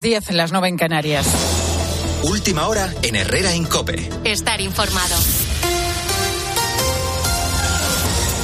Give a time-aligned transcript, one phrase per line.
[0.00, 1.26] 10 las 9 en Canarias.
[2.22, 4.08] Última hora en Herrera Incope.
[4.22, 5.16] Estar informado.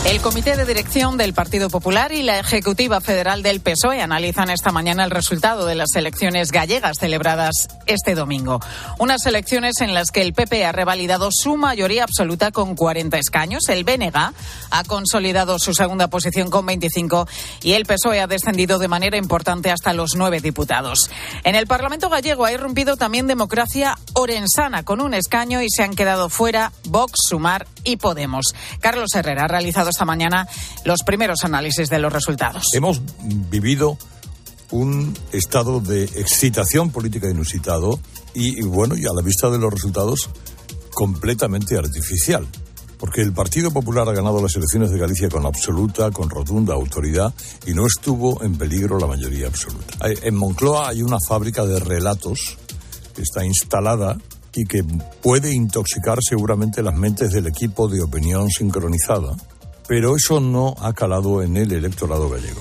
[0.04, 4.70] El Comité de Dirección del Partido Popular y la Ejecutiva Federal del PSOE analizan esta
[4.70, 8.60] mañana el resultado de las elecciones gallegas celebradas este domingo.
[8.98, 13.70] Unas elecciones en las que el PP ha revalidado su mayoría absoluta con 40 escaños,
[13.70, 17.26] el BNG ha consolidado su segunda posición con 25
[17.62, 21.10] y el PSOE ha descendido de manera importante hasta los nueve diputados.
[21.44, 25.94] En el Parlamento gallego ha irrumpido también democracia orensana con un escaño y se han
[25.94, 28.46] quedado fuera Vox, Sumar y Podemos.
[28.80, 30.48] Carlos Herrera ha realizado esta mañana
[30.84, 32.72] los primeros análisis de los resultados.
[32.72, 33.00] Hemos
[33.50, 33.98] vivido
[34.70, 38.00] un estado de excitación política inusitado
[38.34, 40.28] y, bueno, y a la vista de los resultados,
[40.92, 42.46] completamente artificial.
[42.98, 47.34] Porque el Partido Popular ha ganado las elecciones de Galicia con absoluta, con rotunda autoridad
[47.66, 50.08] y no estuvo en peligro la mayoría absoluta.
[50.22, 52.56] En Moncloa hay una fábrica de relatos
[53.14, 54.16] que está instalada
[54.54, 54.84] y que
[55.22, 59.36] puede intoxicar seguramente las mentes del equipo de opinión sincronizada,
[59.88, 62.60] pero eso no ha calado en el electorado gallego.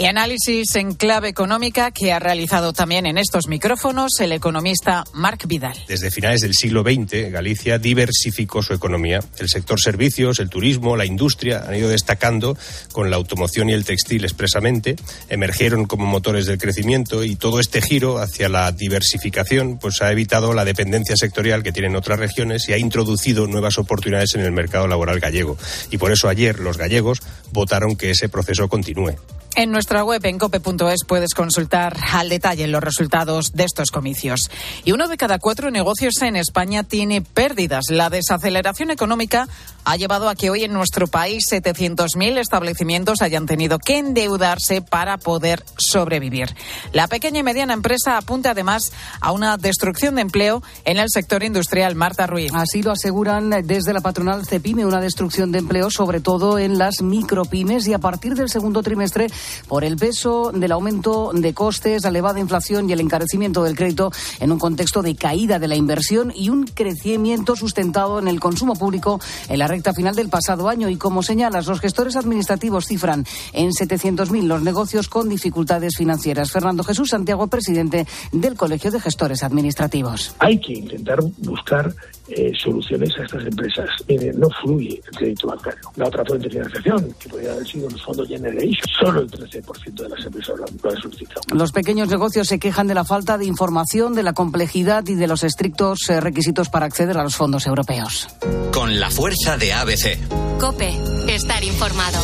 [0.00, 5.48] Y análisis en clave económica que ha realizado también en estos micrófonos el economista Marc
[5.48, 5.76] Vidal.
[5.88, 9.18] Desde finales del siglo XX, Galicia diversificó su economía.
[9.40, 12.56] El sector servicios, el turismo, la industria han ido destacando
[12.92, 14.94] con la automoción y el textil expresamente.
[15.28, 20.52] Emergieron como motores del crecimiento y todo este giro hacia la diversificación pues ha evitado
[20.52, 24.86] la dependencia sectorial que tienen otras regiones y ha introducido nuevas oportunidades en el mercado
[24.86, 25.58] laboral gallego.
[25.90, 29.16] Y por eso ayer los gallegos votaron que ese proceso continúe.
[29.56, 34.50] En nuestra web en cope.es puedes consultar al detalle los resultados de estos comicios.
[34.84, 37.86] Y uno de cada cuatro negocios en España tiene pérdidas.
[37.90, 39.48] La desaceleración económica
[39.84, 45.16] ha llevado a que hoy en nuestro país 700.000 establecimientos hayan tenido que endeudarse para
[45.16, 46.54] poder sobrevivir.
[46.92, 51.42] La pequeña y mediana empresa apunta además a una destrucción de empleo en el sector
[51.42, 51.94] industrial.
[51.94, 52.52] Marta Ruiz.
[52.54, 57.02] Así lo aseguran desde la patronal CEPIME, una destrucción de empleo sobre todo en las
[57.02, 59.28] micropymes y a partir del segundo trimestre
[59.66, 64.10] por el peso del aumento de costes, la elevada inflación y el encarecimiento del crédito
[64.40, 68.74] en un contexto de caída de la inversión y un crecimiento sustentado en el consumo
[68.74, 70.88] público en la recta final del pasado año.
[70.88, 76.50] Y como señalas, los gestores administrativos cifran en 700.000 los negocios con dificultades financieras.
[76.50, 80.34] Fernando Jesús Santiago, presidente del Colegio de Gestores Administrativos.
[80.38, 81.94] Hay que intentar buscar
[82.30, 83.88] eh, soluciones a estas empresas.
[84.36, 85.80] no fluye el crédito bancario.
[85.96, 89.94] La otra fuente de financiación, que podría haber sido el fondo Generation, solo el 13%
[89.94, 91.40] de las empresas lo han solicitado.
[91.52, 95.26] Los pequeños negocios se quejan de la falta de información, de la complejidad y de
[95.26, 98.28] los estrictos eh, requisitos para acceder a los fondos europeos.
[98.72, 100.18] Con la fuerza de ABC.
[100.58, 100.90] Cope,
[101.28, 102.18] estar informado.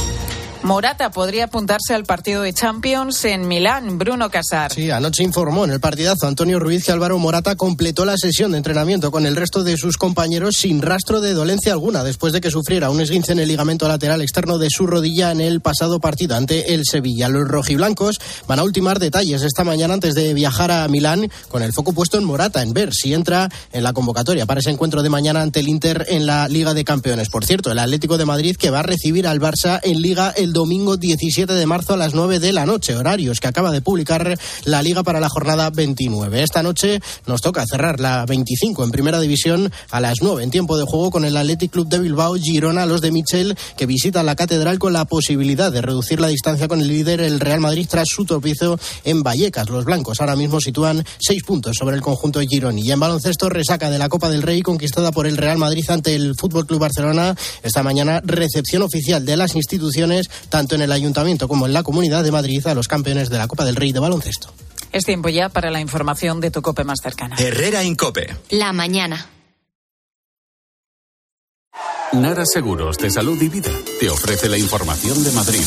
[0.65, 3.99] Morata podría apuntarse al partido de Champions en Milán.
[3.99, 4.73] Bruno Casar.
[4.73, 8.57] Sí, anoche informó en el partidazo Antonio Ruiz que Álvaro Morata completó la sesión de
[8.57, 12.51] entrenamiento con el resto de sus compañeros sin rastro de dolencia alguna después de que
[12.51, 16.35] sufriera un esguince en el ligamento lateral externo de su rodilla en el pasado partido
[16.35, 17.29] ante el Sevilla.
[17.29, 21.75] Los rojiblancos van a ultimar detalles esta mañana antes de viajar a Milán con el
[21.75, 25.11] foco puesto en Morata, en ver si entra en la convocatoria para ese encuentro de
[25.11, 27.29] mañana ante el Inter en la Liga de Campeones.
[27.29, 30.54] Por cierto, el Atlético de Madrid que va a recibir al Barça en Liga el
[30.55, 34.39] domingo 17 de marzo a las 9 de la noche, horarios que acaba de publicar
[34.65, 36.43] la Liga para la jornada 29.
[36.43, 40.79] Esta noche nos toca cerrar la 25 en Primera División a las 9 en tiempo
[40.79, 44.37] de juego con el Athletic Club de Bilbao, Girona, los de Michel, que visitan la
[44.37, 48.07] Catedral con la posibilidad de reducir la distancia con el líder, el Real Madrid, tras
[48.09, 49.69] su tropiezo en Vallecas.
[49.69, 52.83] Los blancos ahora mismo sitúan seis puntos sobre el conjunto Gironi.
[52.83, 56.15] Y en baloncesto, resaca de la Copa del Rey conquistada por el Real Madrid ante
[56.15, 57.35] el Fútbol Club Barcelona.
[57.63, 62.25] Esta mañana, recepción oficial de las instituciones, tanto en el Ayuntamiento como en la Comunidad
[62.25, 64.53] de Madrid a los campeones de la Copa del Rey de baloncesto.
[64.93, 67.37] Es tiempo ya para la información de tu COPE más cercana.
[67.39, 68.37] Herrera Incope.
[68.51, 69.29] La mañana.
[72.13, 75.65] Nara Seguros de Salud y Vida te ofrece la información de Madrid.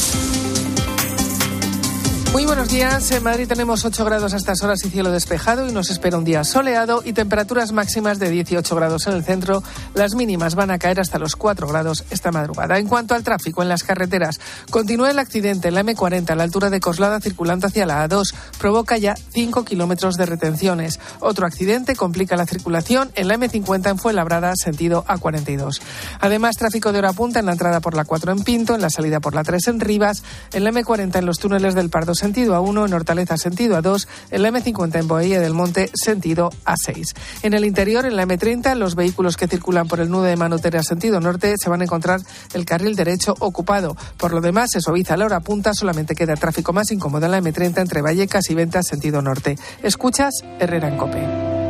[2.37, 3.09] Muy buenos días.
[3.09, 6.23] En Madrid tenemos 8 grados a estas horas y cielo despejado y nos espera un
[6.23, 9.63] día soleado y temperaturas máximas de 18 grados en el centro.
[9.95, 12.77] Las mínimas van a caer hasta los 4 grados esta madrugada.
[12.77, 14.39] En cuanto al tráfico en las carreteras,
[14.69, 18.35] continúa el accidente en la M40 a la altura de Coslada circulando hacia la A2.
[18.59, 20.99] Provoca ya 5 kilómetros de retenciones.
[21.19, 25.81] Otro accidente complica la circulación en la M50 en Fuenlabrada, sentido A42.
[26.19, 28.91] Además, tráfico de hora punta en la entrada por la 4 en Pinto, en la
[28.91, 30.21] salida por la 3 en Rivas,
[30.53, 34.41] en la M40 en los túneles del Pardo sentido A1, en Hortaleza sentido A2, en
[34.41, 37.15] la M50 en Boella del Monte sentido A6.
[37.41, 40.83] En el interior, en la M30, los vehículos que circulan por el nudo de Manotera
[40.83, 42.19] sentido norte se van a encontrar
[42.53, 43.95] el carril derecho ocupado.
[44.17, 47.41] Por lo demás, se suaviza la hora punta, solamente queda tráfico más incómodo en la
[47.41, 49.57] M30 entre Vallecas y Ventas sentido norte.
[49.81, 51.66] Escuchas Herrera en Cope.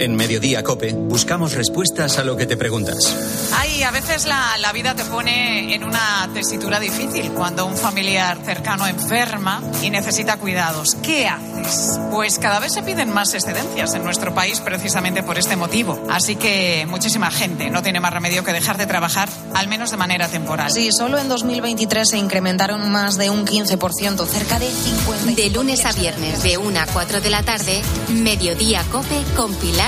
[0.00, 3.50] En Mediodía Cope buscamos respuestas a lo que te preguntas.
[3.56, 8.38] Ay, a veces la, la, vida te pone en una tesitura difícil cuando un familiar
[8.44, 10.94] cercano enferma y necesita cuidados.
[11.02, 11.98] ¿Qué haces?
[12.12, 16.00] Pues cada vez se piden más excedencias en nuestro país precisamente por este motivo.
[16.08, 19.96] Así que muchísima gente no tiene más remedio que dejar de trabajar, al menos de
[19.96, 20.70] manera temporal.
[20.70, 25.32] Sí, solo en 2023 se incrementaron más de un 15%, cerca de 50.
[25.32, 29.87] De lunes a viernes, de 1 a 4 de la tarde, Mediodía Cope con Pilar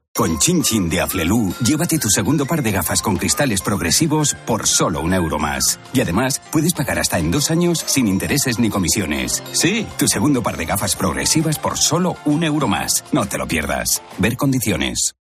[0.13, 4.67] Con Chin Chin de Aflelu, llévate tu segundo par de gafas con cristales progresivos por
[4.67, 5.79] solo un euro más.
[5.93, 9.41] Y además, puedes pagar hasta en dos años sin intereses ni comisiones.
[9.53, 13.05] Sí, tu segundo par de gafas progresivas por solo un euro más.
[13.13, 14.03] No te lo pierdas.
[14.17, 15.15] Ver condiciones.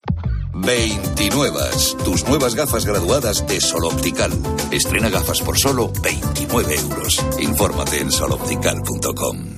[0.55, 1.61] 29.
[2.05, 4.33] Tus nuevas gafas graduadas de Sol Optical.
[4.73, 7.25] Estrena gafas por solo 29 euros.
[7.39, 9.57] Infórmate en soloptical.com.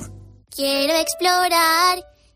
[0.55, 2.12] Quiero explorar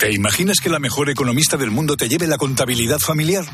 [0.00, 3.44] ¿Te imaginas que la mejor economista del mundo te lleve la contabilidad familiar?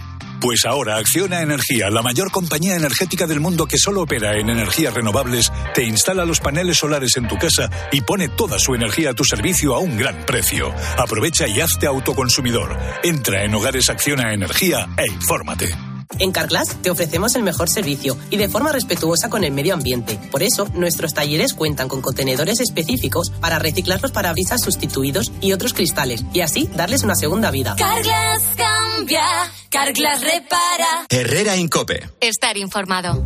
[0.40, 4.94] Pues ahora Acciona Energía, la mayor compañía energética del mundo que solo opera en energías
[4.94, 9.14] renovables, te instala los paneles solares en tu casa y pone toda su energía a
[9.14, 10.72] tu servicio a un gran precio.
[10.96, 12.78] Aprovecha y hazte autoconsumidor.
[13.02, 15.85] Entra en Hogares Acciona Energía e infórmate.
[16.18, 20.18] En Carglass te ofrecemos el mejor servicio y de forma respetuosa con el medio ambiente.
[20.30, 25.74] Por eso, nuestros talleres cuentan con contenedores específicos para reciclar los parabrisas sustituidos y otros
[25.74, 27.76] cristales y así darles una segunda vida.
[27.76, 29.24] Carglass cambia,
[29.70, 31.06] Carglass repara.
[31.08, 32.08] Herrera Incope.
[32.20, 33.24] Estar informado.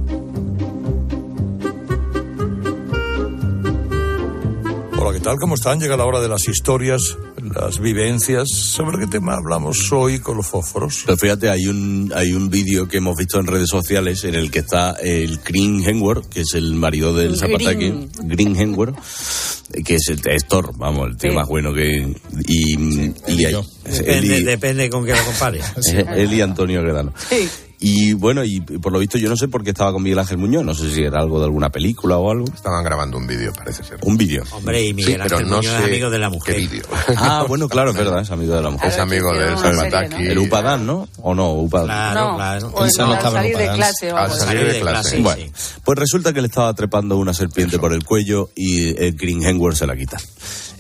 [5.03, 5.39] Hola, ¿qué tal?
[5.39, 5.81] ¿Cómo están?
[5.81, 7.17] Llega la hora de las historias,
[7.55, 8.49] las vivencias.
[8.50, 11.02] ¿Sobre qué tema hablamos hoy con los fósforos?
[11.06, 14.50] Pues fíjate, hay un, hay un vídeo que hemos visto en redes sociales en el
[14.50, 18.97] que está el Green Hemsworth, que es el marido del Zapataki, Green Hemsworth,
[19.85, 21.37] que es, el, es Thor, vamos, el tío Sí.
[21.37, 22.14] más bueno que...
[22.47, 22.75] Y,
[23.29, 25.61] y hay- Depende, y- depende con qué lo compare.
[25.93, 27.12] Eh, él y Antonio Guedano.
[27.82, 30.37] Y bueno, y por lo visto yo no sé por qué estaba con Miguel Ángel
[30.37, 32.44] Muñoz, no sé si era algo de alguna película o algo.
[32.55, 33.99] Estaban grabando un vídeo, parece ser.
[34.03, 34.44] Un vídeo.
[34.53, 36.55] Hombre, y Miguel Sí, pero Ángel no Muñoz es amigo de la mujer.
[36.56, 36.82] qué vídeo.
[37.17, 38.91] Ah, bueno, claro, es verdad, es amigo de la mujer.
[38.91, 40.27] Es amigo del Salvataki.
[40.27, 41.08] El Upadán, ¿no?
[41.22, 41.53] ¿O no?
[41.55, 41.87] Upadán.
[41.87, 42.70] Claro, No, claro.
[42.75, 45.19] o Esa no al estaba en salir de clase o Al salir de clase.
[45.20, 49.43] Bueno, pues resulta que le estaba trepando una serpiente por el cuello y el Green
[49.43, 50.19] Hemsworth se la quita.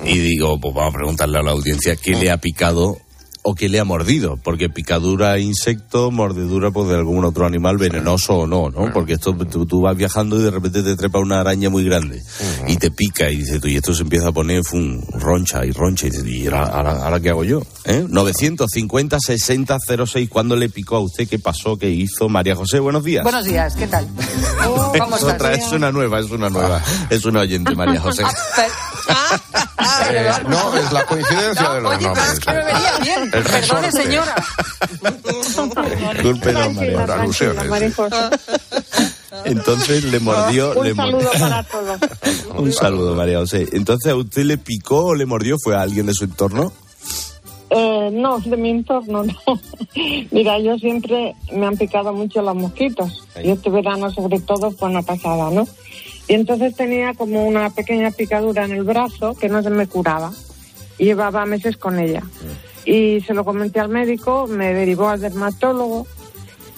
[0.04, 2.98] Y digo, pues vamos a preguntarle a la audiencia qué le ha picado
[3.42, 8.34] o qué le ha mordido, porque picadura insecto, mordedura pues de algún otro animal venenoso
[8.40, 8.92] o no, ¿no?
[8.92, 12.22] Porque esto tú, tú vas viajando y de repente te trepa una araña muy grande
[12.68, 15.72] y te pica y dices tú, y esto se empieza a poner fum, roncha y
[15.72, 17.62] roncha y dices, ¿y ahora, ahora- ahora qué hago yo?
[17.86, 18.04] ¿Eh?
[18.08, 21.26] 950 60 06, ¿cuándo le picó a usted?
[21.28, 21.76] ¿Qué pasó?
[21.78, 22.28] ¿Qué hizo?
[22.28, 23.22] María José, buenos días.
[23.24, 24.06] Buenos días, ¿qué tal?
[24.98, 26.82] ¿Cómo Es otra, es una nueva, es una nueva.
[27.08, 28.22] Es una oyente, María José.
[30.12, 32.40] Eh, no, es la coincidencia de los nombres.
[32.40, 33.29] Que me venía bien.
[33.32, 34.34] El Perdone, señora.
[36.12, 36.98] Discúlpenos, María.
[37.00, 37.94] Por alusiones.
[39.44, 40.72] Entonces le mordió.
[40.78, 42.00] Un le saludo para todos.
[42.56, 43.68] Un saludo, María José.
[43.72, 45.56] Entonces, ¿a usted le picó o le mordió?
[45.62, 46.72] ¿Fue a alguien de su entorno?
[47.70, 49.34] Eh, no, de mi entorno no.
[50.32, 53.24] Mira, yo siempre me han picado mucho los mosquitos.
[53.42, 55.66] Y este verano sobre todo fue una pasada, ¿no?
[56.26, 60.32] Y entonces tenía como una pequeña picadura en el brazo que no se me curaba.
[60.98, 62.22] Y llevaba meses con ella.
[62.84, 66.06] Y se lo comenté al médico, me derivó al dermatólogo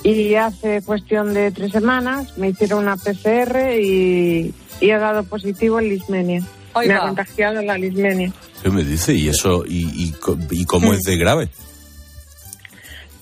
[0.02, 5.78] y hace cuestión de tres semanas me hicieron una PCR y, y he dado positivo
[5.78, 6.42] en lismenia.
[6.88, 8.32] Me ha contagiado la lismenia.
[8.62, 9.14] ¿Qué me dice?
[9.14, 9.64] ¿Y eso?
[9.66, 11.49] ¿Y, y, co- y cómo es de grave?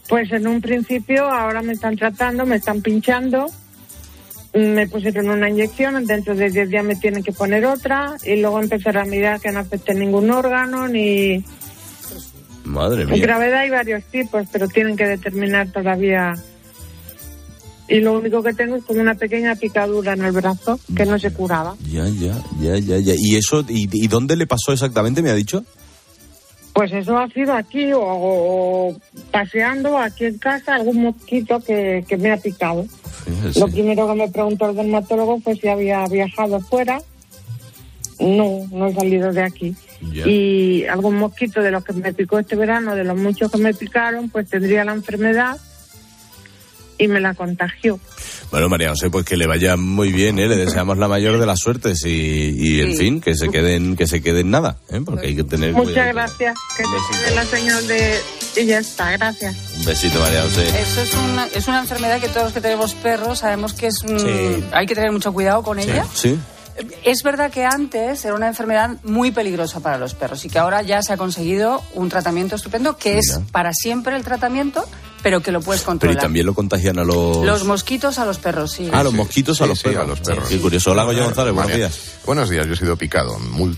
[0.09, 3.47] Pues en un principio ahora me están tratando, me están pinchando,
[4.55, 8.61] me pusieron una inyección, dentro de 10 días me tienen que poner otra y luego
[8.61, 11.45] empezar a mirar que no afecte ningún órgano ni...
[12.71, 13.23] Madre En mía.
[13.23, 16.35] gravedad hay varios tipos, pero tienen que determinar todavía...
[17.89, 21.19] Y lo único que tengo es como una pequeña picadura en el brazo que no
[21.19, 21.75] se curaba.
[21.91, 23.15] Ya, ya, ya, ya, ya.
[23.17, 23.65] ¿Y eso?
[23.69, 25.65] ¿Y, y dónde le pasó exactamente, me ha dicho?
[26.73, 28.97] Pues eso ha sido aquí o, o
[29.33, 32.87] paseando aquí en casa algún mosquito que, que me ha picado.
[33.25, 33.59] Fíjese.
[33.59, 37.03] Lo primero que me preguntó el dermatólogo fue si había viajado fuera.
[38.21, 39.75] No, no he salido de aquí.
[40.03, 43.75] Y algún mosquito de los que me picó este verano, de los muchos que me
[43.75, 45.57] picaron, pues tendría la enfermedad
[46.99, 47.99] y me la contagió.
[48.51, 50.49] Bueno, María José, pues que le vaya muy bien, ¿eh?
[50.49, 54.07] Le deseamos la mayor de las suertes y, y en fin, que se queden, que
[54.07, 55.01] se queden nada, ¿eh?
[55.05, 56.13] Porque hay que tener Muchas cuidado.
[56.15, 56.59] gracias.
[56.77, 56.89] Que te
[57.27, 58.19] quede la señal de...
[58.57, 59.57] Y ya está, gracias.
[59.79, 60.65] Un besito, María José.
[60.81, 64.03] Eso es una, es una enfermedad que todos los que tenemos perros sabemos que es
[64.03, 64.65] un- Sí.
[64.73, 66.05] hay que tener mucho cuidado con ella.
[66.13, 66.37] ¿Sí?
[67.05, 70.83] Es verdad que antes era una enfermedad muy peligrosa para los perros y que ahora
[70.83, 74.85] ya se ha conseguido un tratamiento estupendo que es para siempre el tratamiento,
[75.23, 76.23] pero que lo puedes Pero y controlar.
[76.23, 77.39] también lo contagian a los...
[77.45, 78.89] Los mosquitos a los perros, sí.
[78.93, 80.05] Ah, los mosquitos a los sí, perros.
[80.05, 80.49] a los perros.
[80.49, 80.93] Qué curioso.
[80.93, 81.87] Hola, Goyo González, buenos María.
[81.89, 82.01] días.
[82.25, 83.77] Buenos días, yo he sido picado mul-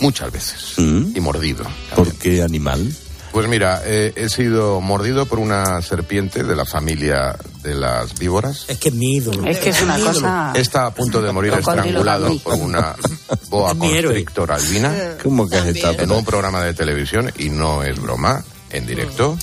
[0.00, 1.64] muchas veces y mordido.
[1.64, 1.94] ¿Mm?
[1.96, 2.94] ¿Por qué animal?
[3.34, 8.64] Pues mira, eh, he sido mordido por una serpiente de la familia de las víboras.
[8.68, 9.44] Es que es mi ídolo.
[9.48, 10.52] Es que es una cosa...
[10.54, 12.94] Está a punto de morir estrangulado por una
[13.48, 15.90] boa constrictor albina ¿Cómo que es esta?
[16.00, 19.36] en un programa de televisión y no es broma, en directo.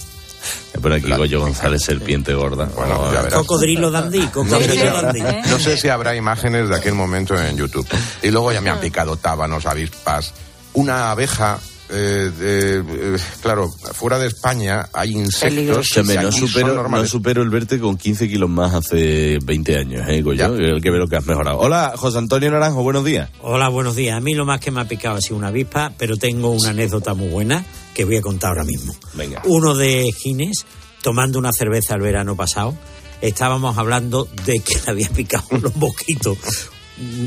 [0.81, 2.69] Por aquí Goyo González, serpiente gorda.
[2.73, 3.39] Bueno, ya verás.
[3.39, 5.21] Cocodrilo dandí, cocodrilo dandí.
[5.49, 7.85] No sé si habrá imágenes de aquel momento en YouTube.
[8.23, 10.33] Y luego ya me han picado tábanos, avispas,
[10.75, 11.59] una abeja.
[11.91, 17.09] Eh, de- eh, claro, fuera de España hay insectos que no supero, no normales.
[17.09, 20.55] supero el verte con 15 kilos más hace 20 años, ¿eh, Goyo?
[20.55, 21.59] El que ve lo que has mejorado.
[21.59, 23.29] Hola, José Antonio Naranjo, buenos días.
[23.41, 24.17] Hola, buenos días.
[24.17, 26.69] A mí lo más que me ha picado ha sido una avispa, pero tengo una
[26.69, 28.95] anécdota muy buena que voy a contar ahora mismo.
[29.13, 29.41] Venga.
[29.45, 30.65] Uno de Gines,
[31.01, 32.75] tomando una cerveza el verano pasado,
[33.21, 36.37] estábamos hablando de que le había picado los mosquitos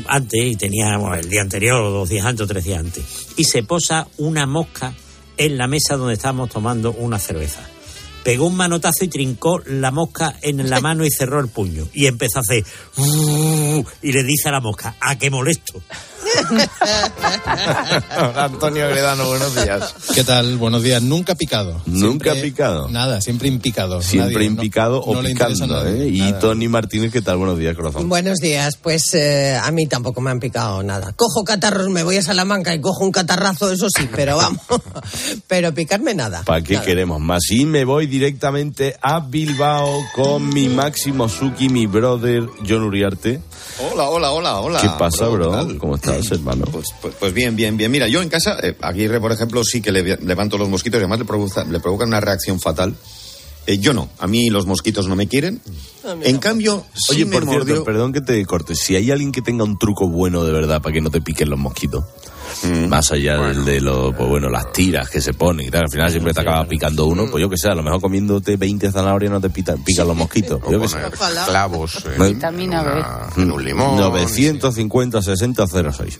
[0.07, 3.03] antes y teníamos el día anterior, dos días antes, o tres días antes.
[3.35, 4.93] Y se posa una mosca
[5.37, 7.69] en la mesa donde estábamos tomando una cerveza.
[8.25, 11.87] Pegó un manotazo y trincó la mosca en la mano y cerró el puño.
[11.93, 12.63] Y empezó a hacer...
[14.01, 15.79] Y le dice a la mosca, ¿a qué molesto?
[18.35, 19.93] Antonio Gredano, buenos días.
[20.13, 20.57] ¿Qué tal?
[20.57, 21.01] Buenos días.
[21.01, 21.81] Nunca picado.
[21.85, 22.89] Nunca Siempre- picado.
[22.89, 24.01] Nada, siempre impicado.
[24.01, 26.05] Siempre Nadie, impicado no o picando, nadie.
[26.05, 26.09] ¿eh?
[26.09, 26.33] Y.
[26.39, 27.37] Tony Martínez, ¿qué tal?
[27.37, 28.09] Buenos días, corazón.
[28.09, 31.13] Buenos días, pues eh, a mí tampoco me han picado nada.
[31.13, 34.61] Cojo catarros, me voy a Salamanca y cojo un catarrazo, eso sí, pero vamos,
[35.47, 36.43] pero picarme nada.
[36.43, 36.85] ¿Para qué Nada.
[36.85, 37.43] queremos más?
[37.51, 43.41] Y me voy directamente a Bilbao con mi Máximo Suki, mi brother John Uriarte.
[43.91, 44.81] Hola, hola, hola, hola.
[44.81, 45.51] ¿Qué pasa, bro?
[45.77, 46.63] ¿Cómo estás, hermano?
[46.71, 47.91] Pues, pues, pues bien, bien, bien.
[47.91, 51.01] Mira, yo en casa, eh, Aguirre, por ejemplo, sí que le levanto los mosquitos y
[51.03, 52.95] además le, provoca- le provocan una reacción fatal.
[53.67, 55.59] Eh, yo no, a mí los mosquitos no me quieren.
[56.21, 58.75] En cambio, sí Oye, me por cierto, mordió- perdón que te corte.
[58.75, 61.49] Si hay alguien que tenga un truco bueno de verdad para que no te piquen
[61.49, 62.05] los mosquitos,
[62.63, 62.87] Mm.
[62.87, 65.89] más allá del de los, pues bueno, las tiras que se ponen y tal, al
[65.91, 68.91] final siempre te acaba picando uno, pues yo que sé, a lo mejor comiéndote 20
[68.91, 70.59] zanahorias no te pita- pican los mosquitos.
[70.69, 70.97] yo que sé.
[71.45, 73.41] clavos en, Vitamina B.
[73.41, 73.97] en un limón.
[73.97, 76.19] 950 60 06.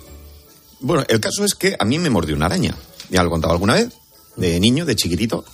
[0.82, 2.76] Bueno, el caso es que a mí me mordió una araña.
[3.10, 3.90] Ya lo he contado alguna vez,
[4.36, 5.46] de niño, de chiquitito.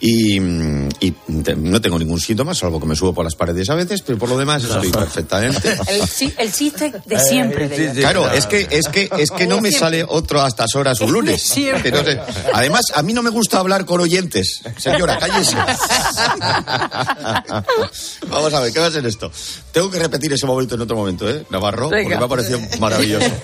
[0.00, 1.10] Y, mm, y
[1.42, 4.16] te- no tengo ningún síntoma, salvo que me subo por las paredes a veces, pero
[4.16, 5.76] por lo demás estoy perfectamente.
[5.88, 6.02] El,
[6.38, 7.68] el chiste de siempre.
[7.68, 7.92] de.
[8.00, 11.12] Claro, es que, es que, es que no me sale otro a estas horas un
[11.12, 11.42] lunes.
[11.42, 11.88] Siempre.
[11.88, 12.18] Entonces,
[12.54, 14.60] además, a mí no me gusta hablar con oyentes.
[14.78, 15.56] Señora, cállese.
[18.28, 19.30] Vamos a ver, ¿qué va a ser esto?
[19.72, 21.88] Tengo que repetir ese momento en otro momento, ¿eh, Navarro?
[21.90, 23.30] Porque me ha parecido maravilloso.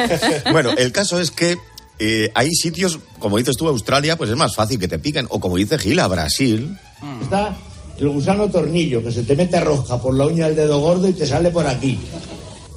[0.52, 1.56] Bueno, el caso es que
[1.98, 5.26] eh, hay sitios, como dices tú, Australia, pues es más fácil que te pican.
[5.30, 6.76] O como dice Gila, Brasil.
[7.22, 7.56] Está
[7.98, 11.12] el gusano tornillo, que se te mete rosca por la uña del dedo gordo y
[11.12, 11.98] te sale por aquí.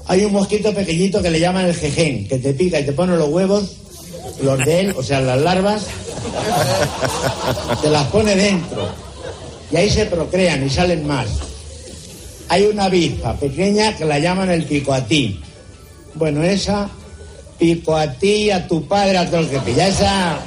[0.08, 3.18] Hay un mosquito pequeñito que le llaman el jején, que te pica y te pone
[3.18, 3.78] los huevos
[4.42, 5.86] los de él, o sea, las larvas,
[7.82, 8.88] se las pone dentro.
[9.72, 11.28] Y ahí se procrean y salen más.
[12.50, 15.42] Hay una avispa pequeña que la llaman el pico a ti.
[16.14, 16.90] Bueno, esa
[17.58, 19.88] pico a ti, a tu padre, a todo el que pilla.
[19.88, 20.40] Esa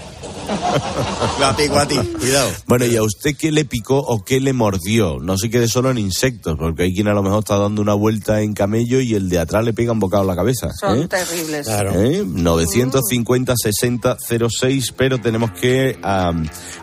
[1.41, 2.51] La pico a ti, cuidado.
[2.67, 5.19] Bueno, ¿y a usted qué le picó o qué le mordió?
[5.21, 7.95] No se quede solo en insectos, porque hay quien a lo mejor está dando una
[7.95, 10.71] vuelta en camello y el de atrás le pega un bocado en la cabeza.
[10.79, 11.09] Son ¿eh?
[11.09, 11.67] terribles.
[11.69, 12.25] ¿Eh?
[12.27, 14.17] 950 60
[14.49, 15.99] 06, pero tenemos que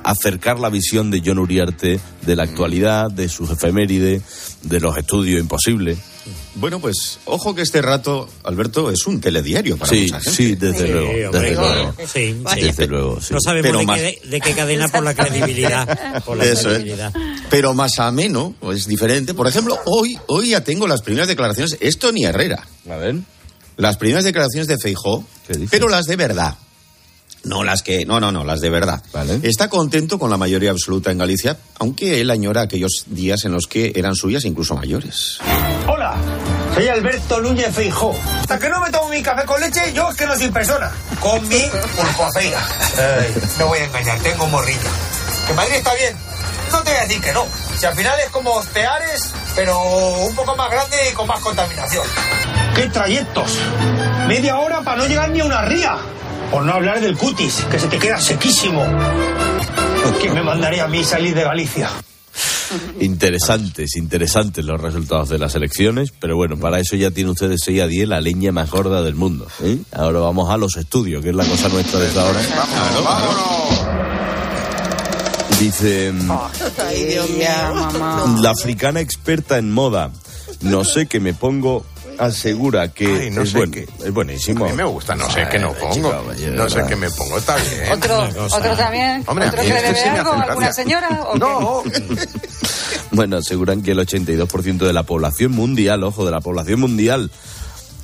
[0.03, 5.39] acercar la visión de John Uriarte de la actualidad, de sus efemérides, de los estudios
[5.39, 5.98] imposibles.
[6.55, 10.31] Bueno, pues ojo que este rato, Alberto, es un telediario para Sí, mucha gente.
[10.38, 11.93] sí, desde luego, desde luego.
[12.13, 13.34] Sí, Desde luego, sí.
[13.34, 16.24] No sabemos Pero de, más- qué, de qué cadena por la credibilidad.
[16.24, 17.13] Por la Eso, credibilidad.
[17.50, 19.34] Pero más ameno, es diferente.
[19.34, 21.77] Por ejemplo, hoy, hoy ya tengo las primeras declaraciones.
[21.79, 22.67] Esto ni Herrera.
[22.89, 23.15] A ver.
[23.77, 25.24] Las primeras declaraciones de Feijó,
[25.69, 26.55] pero las de verdad.
[27.44, 28.06] No las que.
[28.06, 29.01] No, no, no, las de verdad.
[29.44, 33.67] Está contento con la mayoría absoluta en Galicia, aunque él añora aquellos días en los
[33.67, 35.39] que eran suyas incluso mayores.
[35.88, 36.15] Hola,
[36.74, 38.15] soy Alberto Núñez Feijó.
[38.41, 40.91] Hasta que no me tomo mi café con leche, yo es que no soy persona.
[41.20, 41.62] Con mi
[41.96, 42.67] pulpoaceiga.
[42.98, 44.91] Ay, no voy a engañar, tengo morrilla.
[45.48, 46.15] ¿Que Madrid está bien?
[46.72, 47.46] No te voy a decir que no.
[47.77, 49.79] Si al final es como Peares, pero
[50.25, 52.06] un poco más grande y con más contaminación.
[52.75, 53.58] ¿Qué trayectos?
[54.27, 55.98] Media hora para no llegar ni a una ría.
[56.51, 58.84] Por no hablar del cutis, que se te queda sequísimo.
[60.22, 61.89] ¿Quién me mandaría a mí salir de Galicia?
[63.00, 67.58] Interesantes, interesantes los resultados de las elecciones, pero bueno, para eso ya tiene usted de
[67.58, 69.48] 6 a 10 la leña más gorda del mundo.
[69.63, 69.77] ¿eh?
[69.94, 72.39] Ahora vamos a los estudios, que es la cosa nuestra de ahora.
[75.60, 76.13] Dice,
[76.88, 78.38] Ay, Dios mío, mamá.
[78.42, 80.12] la africana experta en moda,
[80.62, 81.84] no sé qué me pongo,
[82.17, 83.88] asegura que Ay, no es, sé buen- qué.
[84.03, 84.65] es buenísimo.
[84.65, 85.93] A mí me gusta, no sé qué no pongo.
[85.93, 86.13] chico,
[86.53, 87.91] No sé qué me pongo, está bien.
[87.91, 88.24] ¿Otro,
[88.55, 89.24] ¿Otro también?
[89.27, 90.31] Hombre, ¿Otro que le este debe sí me algo?
[90.33, 90.74] ¿Alguna gracia.
[90.83, 91.09] señora?
[91.24, 91.39] ¿O qué?
[91.39, 91.83] No,
[93.12, 97.31] Bueno, aseguran que el 82% de la población mundial, ojo, de la población mundial,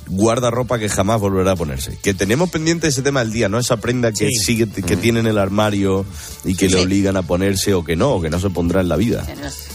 [0.08, 1.98] guarda ropa que jamás volverá a ponerse.
[2.02, 3.58] Que tenemos pendiente ese tema del día, ¿no?
[3.58, 4.34] Esa prenda que Sí.
[4.36, 6.04] sigue, que tiene en el armario
[6.44, 8.88] y que le obligan a ponerse o que no, o que no se pondrá en
[8.88, 9.24] la vida.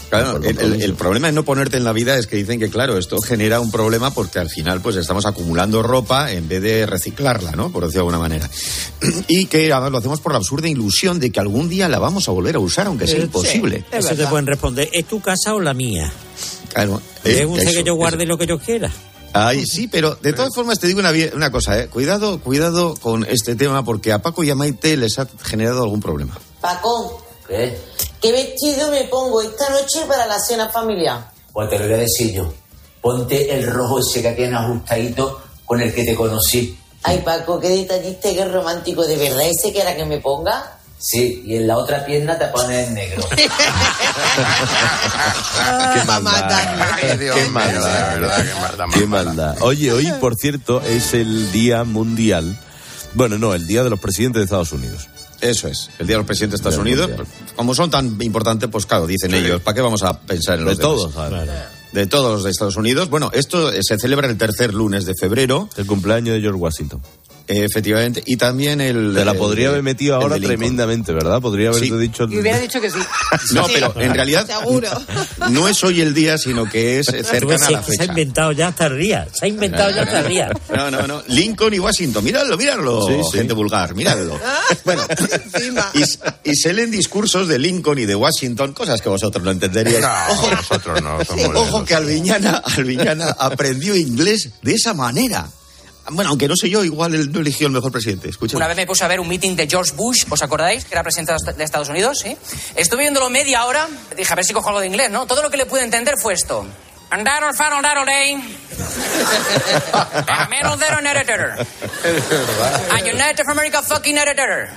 [0.08, 0.84] Claro, el, el- compromiso.
[0.86, 3.60] el problema de no ponerte en la vida es que dicen que, claro, esto genera
[3.60, 7.70] un problema porque al final pues estamos acumulando ropa en vez de reciclarla, ¿no?
[7.70, 8.50] Por decirlo de alguna manera.
[9.28, 12.28] Y que además lo hacemos por la absurda ilusión de que algún día la vamos
[12.28, 13.84] a volver a usar, aunque sea imposible.
[13.92, 14.88] Eso te pueden responder.
[14.92, 16.12] ¿Es tu casa o la mía?
[16.72, 18.28] Claro, ¿Es eh, que yo guarde eso.
[18.28, 18.90] lo que yo quiera?
[19.32, 21.88] Ay, sí, pero de todas formas te digo una, cosa, ¿eh?
[21.88, 26.00] Cuidado, cuidado con este tema porque a Paco y a Maite les ha generado algún
[26.00, 26.38] problema.
[26.60, 27.78] Paco, ¿qué?
[28.20, 31.30] ¿Qué vestido me pongo esta noche para la cena familiar?
[31.52, 32.52] Pues te lo voy a decir yo.
[33.00, 36.76] Ponte el rojo ese que tiene ajustadito con el que te conocí.
[37.02, 39.06] Ay, Paco, qué detallista, qué romántico.
[39.06, 40.79] ¿De verdad ese que era que me ponga?
[41.02, 43.26] Sí, y en la otra pierna te pones en negro.
[45.94, 46.98] Qué maldad.
[47.00, 49.56] Qué maldad, Qué maldad.
[49.62, 52.58] Oye, hoy, por cierto, es el Día Mundial.
[53.14, 55.08] Bueno, no, el Día de los Presidentes de Estados Unidos.
[55.40, 57.08] Eso es, el Día de los Presidentes de Estados Unidos.
[57.08, 57.26] mundial.
[57.56, 60.70] Como son tan importantes, pues claro, dicen ellos, ¿para qué vamos a pensar en De
[60.72, 60.96] los demás?
[60.96, 61.52] todos, claro.
[61.92, 63.08] De todos los de Estados Unidos.
[63.08, 65.68] Bueno, esto eh, se celebra el tercer lunes de febrero.
[65.76, 67.00] El cumpleaños de George Washington.
[67.50, 68.22] Eh, efectivamente.
[68.26, 69.12] Y también el.
[69.14, 71.40] Te la el- podría haber metido el ahora tremendamente, ¿verdad?
[71.40, 71.96] Podría haberte Sí.
[71.98, 72.24] dicho...
[72.30, 72.98] Y hubiera dicho que sí.
[73.54, 74.88] No, pero en realidad Seguro.
[75.50, 77.92] no es hoy el día, sino que es ves, cercana a es la que se
[77.94, 78.04] ha fecha.
[78.04, 79.26] inventado ya hasta el día.
[79.32, 80.50] Se ha inventado ya hasta el día.
[80.74, 81.22] No, no, no.
[81.26, 83.38] Lincoln y Washington, míralo, míralo, Sí, sí.
[83.38, 84.38] gente vulgar, míralo.
[84.84, 85.02] Bueno,
[85.94, 90.00] y, y se leen discursos de Lincoln y de Washington, cosas que vosotros no entenderíais.
[90.00, 95.48] no, nosotros no somos Ojo que Alviñana, Alviñana aprendió inglés de esa manera.
[96.10, 98.28] Bueno, aunque no sé yo, igual él no eligió el mejor presidente.
[98.28, 98.56] Escucha.
[98.56, 100.84] Una vez me puse a ver un meeting de George Bush, ¿os acordáis?
[100.84, 102.36] Que era presidente de Estados Unidos, ¿sí?
[102.76, 105.26] Estuve viéndolo media hora, dije, a ver si cojo algo de inglés, ¿no?
[105.26, 106.66] Todo lo que le pude entender fue esto.
[107.12, 108.36] And that'll final that'll day.
[110.48, 111.56] Middle there an editor.
[112.92, 114.70] And United America fucking editor.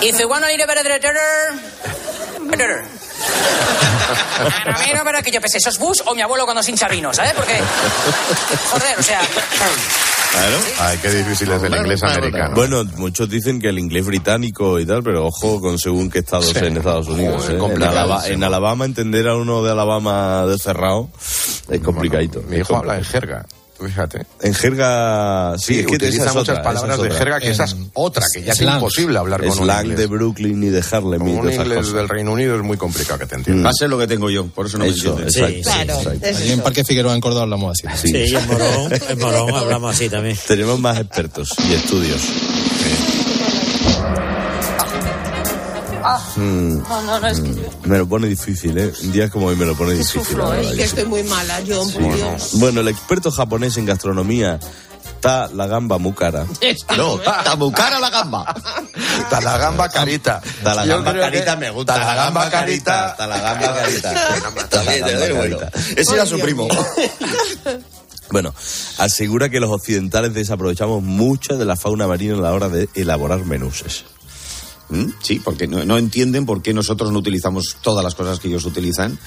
[0.00, 1.14] If you wanna need a better editor,
[2.52, 2.99] editor.
[3.20, 6.70] A mí no verá que yo pensé, ¿eso es Bush o mi abuelo cuando se
[6.70, 7.32] hincha vino, ¿sabes?
[7.34, 7.54] Porque,
[8.70, 9.20] joder, o sea...
[10.30, 10.56] Claro.
[10.78, 12.54] Ay, qué difícil es el inglés americano.
[12.54, 16.46] Bueno, muchos dicen que el inglés británico y tal, pero ojo con según qué estados
[16.46, 16.58] Sí.
[16.64, 17.42] en Estados Unidos.
[17.42, 17.54] Joder, ¿eh?
[17.54, 18.04] En, complicadísimo.
[18.04, 21.08] Alaba- en Alabama, entender a uno de Alabama de cerrado
[21.68, 22.42] es complicadito.
[22.46, 23.44] Mi hijo habla en jerga.
[23.84, 24.26] Fíjate.
[24.42, 27.76] En jerga, sí, es que utiliza muchas otra, palabras es de jerga, que esa es
[27.94, 29.98] otra, que ya es imposible hablar con un Slang inglés.
[29.98, 31.92] de Brooklyn y de Harlem y Un inglés cosas.
[31.94, 33.66] del Reino Unido es muy complicado que te entiendan.
[33.66, 35.66] Va a ser lo que tengo yo, por eso no Eso, me entiendes.
[35.66, 36.26] exacto, exacto.
[36.26, 38.08] Allí en Parque Figueroa, en Córdoba, hablamos así.
[38.08, 40.36] Sí, en Morón, en Morón hablamos así también.
[40.46, 42.20] Tenemos más expertos y estudios.
[46.36, 48.92] Mm, no, no, no, es que mm, me lo pone difícil, ¿eh?
[49.12, 50.20] Días como hoy me lo pone Que difícil.
[50.22, 50.56] sufro, ¿eh?
[50.58, 51.98] verdad Y que estoy muy mala, John, Sí.
[51.98, 52.50] por Dios.
[52.54, 54.58] Bueno, el experto japonés en gastronomía
[55.16, 56.46] está la gamba muy cara.
[56.96, 58.54] No, está muy cara la gamba.
[59.18, 60.40] Está la gamba carita.
[60.44, 61.94] Está la Yo gamba carita, me gusta.
[61.94, 63.10] Está la gamba carita.
[63.10, 64.12] Está la gamba carita.
[64.12, 65.04] Está la gamba También,
[65.36, 65.58] bueno.
[65.58, 65.78] carita.
[65.96, 66.66] Ese era su primo.
[68.32, 68.54] Bueno,
[68.98, 73.44] asegura que los occidentales desaprovechamos mucho de la fauna marina a la hora de elaborar
[73.44, 74.04] menús.
[74.90, 75.06] ¿Mm?
[75.22, 78.64] Sí, porque no, no entienden por qué nosotros no utilizamos todas las cosas que ellos
[78.64, 79.18] utilizan,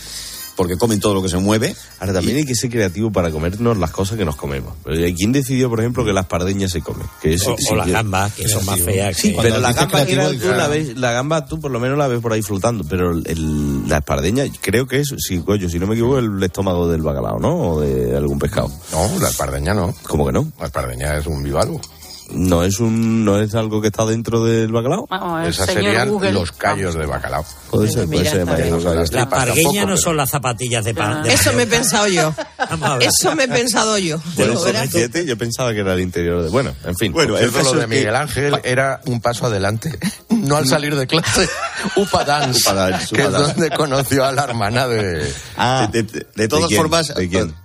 [0.55, 1.75] porque comen todo lo que se mueve.
[1.99, 4.73] Ahora también hay que ser creativo para comernos las cosas que nos comemos.
[5.17, 7.07] ¿Quién decidió, por ejemplo, que las pardeñas se comen?
[7.23, 9.73] Que eso- O- sí, o las gambas, que son más feas Sí, que- pero la
[9.73, 12.19] gamba, que era- creativo, tú la, ves, la gamba tú por lo menos la ves
[12.19, 15.95] por ahí flotando, pero el- la espardeña creo que es, si, coño, si no me
[15.95, 17.55] equivoco, el estómago del bacalao, ¿no?
[17.71, 18.69] O de algún pescado.
[18.91, 19.95] No, la espardeña no.
[20.03, 20.51] ¿Cómo que no?
[20.59, 21.81] La espardeña es un bivalvo.
[22.33, 25.05] No es un, no es algo que está dentro del bacalao.
[25.09, 26.31] Vamos, Esas serían Google.
[26.33, 27.45] los callos de bacalao.
[27.69, 28.45] Puede ser, puede ser.
[29.13, 31.23] Las pargueñas no son las zapatillas de pan.
[31.23, 32.33] de Eso me he pensado yo.
[32.99, 34.19] Eso me he pensado yo.
[34.35, 34.43] Tú.
[34.89, 36.49] fíjate, yo pensaba que era el interior de.
[36.49, 37.11] Bueno, en fin.
[37.11, 39.97] Bueno, el caso lo de Miguel Ángel era un paso adelante.
[40.43, 41.47] No al salir de clase.
[41.95, 42.59] Upa Dance.
[42.69, 43.53] Upa Dance, que es Upa Dance.
[43.53, 45.31] donde conoció a la hermana de.
[45.55, 46.79] Ah, de, de- de todas quién?
[46.81, 47.13] formas.
[47.15, 47.55] ¿De quién?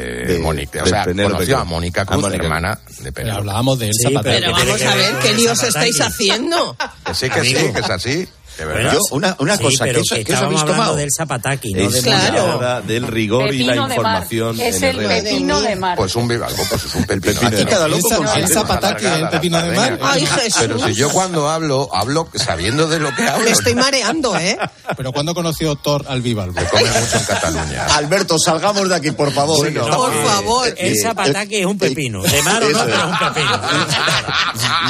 [0.00, 0.82] De, Mónica.
[0.82, 1.70] O de sea, conoció a Cruz.
[1.70, 3.38] Mónica A Cruz, Mónica hermana de Pero Penélope.
[3.40, 4.14] hablábamos de Elsa Sí.
[4.22, 6.76] Pero vamos a ver qué líos estáis haciendo.
[7.06, 8.28] Que sí, que sí, que es así.
[8.58, 8.92] De verdad.
[8.94, 10.96] Yo, una, una Sí, cosa, pero ¿qué os, que qué os estábamos habéis hablando tomado?
[10.96, 12.60] del zapataki, no de Es Claro.
[12.60, 13.96] la del rigor y la Pepino de mar.
[14.22, 14.60] información.
[14.60, 15.08] Es el RDA.
[15.08, 15.96] pepino de mar.
[15.98, 17.20] Pues un bivalvo, pues es un pepino.
[17.34, 17.72] pepino de Aquí mar.
[17.72, 19.98] cada loco con sus Elsa temas Pataki, alargadas, el pepino de mar.
[20.02, 20.26] Ay.
[20.26, 20.54] Jesús.
[20.60, 23.44] Pero si yo cuando hablo, hablo sabiendo de lo que hablo.
[23.44, 24.58] Me estoy mareando, ¿eh?
[24.96, 26.58] Pero ¿cuándo conoció Thor al bivalvo?
[26.58, 27.84] Se come mucho en Cataluña.
[27.94, 29.58] Alberto, salgamos de aquí, por favor.
[29.72, 30.68] Por eh, favor.
[30.68, 32.22] eh, El zapataki es un pepino.
[32.22, 33.04] De mar o no, Eso pero es.
[33.04, 33.60] un pepino.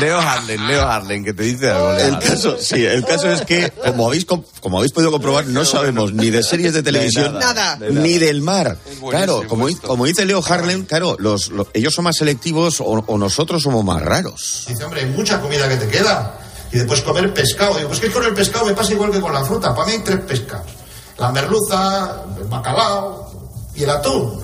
[0.00, 1.92] Leo Harlen, Leo Harlen, que te dice algo.
[1.92, 5.46] Leo El caso, sí, el caso es que, como habéis, com- como habéis podido comprobar,
[5.46, 8.00] no sabemos ni de series de televisión, nada, de nada.
[8.06, 8.76] ni del mar.
[9.10, 13.18] Claro, como, como dice Leo Harlem, claro, los, lo- ellos son más selectivos o, o
[13.18, 14.64] nosotros somos más raros.
[14.68, 16.40] Dice, hombre, hay mucha comida que te queda.
[16.72, 17.74] Y después comer pescado.
[17.76, 19.74] Digo, pues que con el pescado me pasa igual que con la fruta.
[19.74, 20.66] Para mí hay tres pescados.
[21.18, 23.30] La merluza, el bacalao
[23.74, 24.40] y el atún.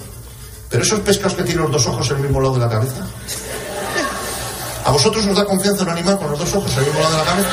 [0.70, 3.04] Pero esos pescados que tienen los dos ojos en el mismo lado de la cabeza.
[4.84, 7.12] ¿A vosotros os da confianza un animal con los dos ojos en el mismo lado
[7.12, 7.48] de la cabeza?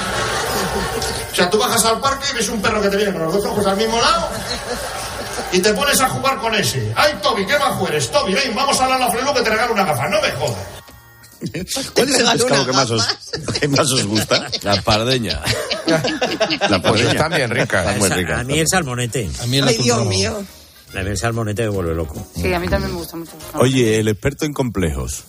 [1.39, 3.45] Sea, tú bajas al parque y ves un perro que te viene con los dos
[3.45, 4.29] ojos al mismo lado
[5.51, 6.91] y te pones a jugar con ese.
[6.95, 8.11] ¡Ay, Toby, qué bajo eres!
[8.11, 10.09] Toby, ven, vamos a hablar a la freno que te regalo una gafa.
[10.09, 10.57] No me jodas.
[11.95, 13.07] ¿Cuál es el pescado que más, os,
[13.59, 14.47] que más os gusta?
[14.63, 15.39] La pardeña.
[15.87, 17.11] La Pues pardeña.
[17.11, 17.87] están bien ricas.
[17.87, 18.39] Está muy rica.
[18.39, 19.29] A mí el salmonete.
[19.41, 20.43] A mí el Ay, Dios mío.
[20.93, 22.27] A mí el salmonete me vuelve loco.
[22.35, 23.31] Sí, a mí también me gusta mucho.
[23.53, 25.23] Oye, el experto en complejos.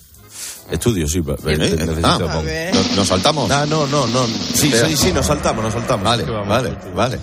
[0.71, 1.21] Estudio, sí.
[1.23, 1.57] pa- ¿Eh?
[1.59, 2.43] necesito Ah.
[2.75, 3.51] ¿Nos, nos saltamos?
[3.51, 4.27] Ah, no, no, no.
[4.27, 4.89] Sí, Espera.
[4.89, 6.05] sí, sí, nos saltamos, nos saltamos.
[6.05, 7.19] Vale, vale, vale.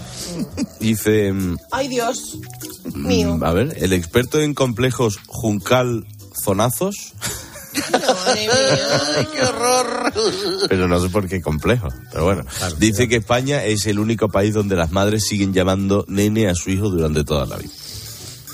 [0.79, 2.37] Dice, mm, Ay, Dios.
[2.93, 3.39] Mío.
[3.43, 6.05] a ver, el experto en complejos Juncal
[6.43, 7.13] Zonazos,
[7.91, 8.51] Madre mía,
[9.17, 10.13] ay, qué horror.
[10.67, 11.89] pero no sé por qué complejo.
[12.11, 12.43] Pero bueno,
[12.79, 16.71] dice que España es el único país donde las madres siguen llamando nene a su
[16.71, 17.71] hijo durante toda la vida.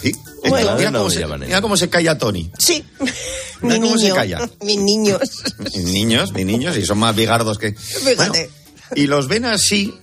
[0.01, 0.12] Sí.
[0.49, 0.75] Bueno.
[0.77, 2.51] mira, No cómo se, llaman mira cómo se calla Tony.
[2.58, 2.84] Sí.
[3.62, 4.15] Mira Mi cómo se niño.
[4.15, 4.49] calla.
[4.62, 5.19] Mis niños.
[5.60, 7.73] Mis niños, mis niños, y son más bigardos que...
[7.73, 8.49] Fíjate.
[8.95, 9.93] y los ven así...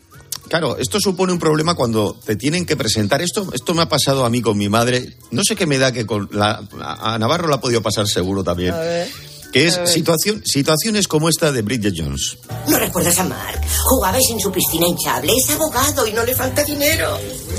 [0.48, 3.22] Claro, esto supone un problema cuando te tienen que presentar.
[3.22, 5.16] Esto, esto me ha pasado a mí con mi madre.
[5.30, 8.42] No sé qué me da que con la, a Navarro la ha podido pasar seguro
[8.42, 8.72] también.
[8.74, 9.08] A ver.
[9.52, 9.88] Que es A ver.
[9.88, 12.36] situación, situaciones como esta de Bridget Jones.
[12.66, 13.60] ¿No recuerdas a Mark?
[13.84, 15.32] Jugabais en su piscina hinchable.
[15.36, 17.16] Es abogado y no le falta dinero.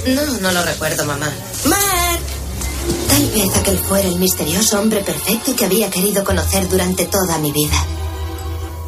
[0.07, 1.31] No, no lo recuerdo, mamá.
[1.69, 2.00] ¡Mark!
[3.11, 7.51] Tal vez aquel fuera el misterioso hombre perfecto que había querido conocer durante toda mi
[7.51, 7.85] vida.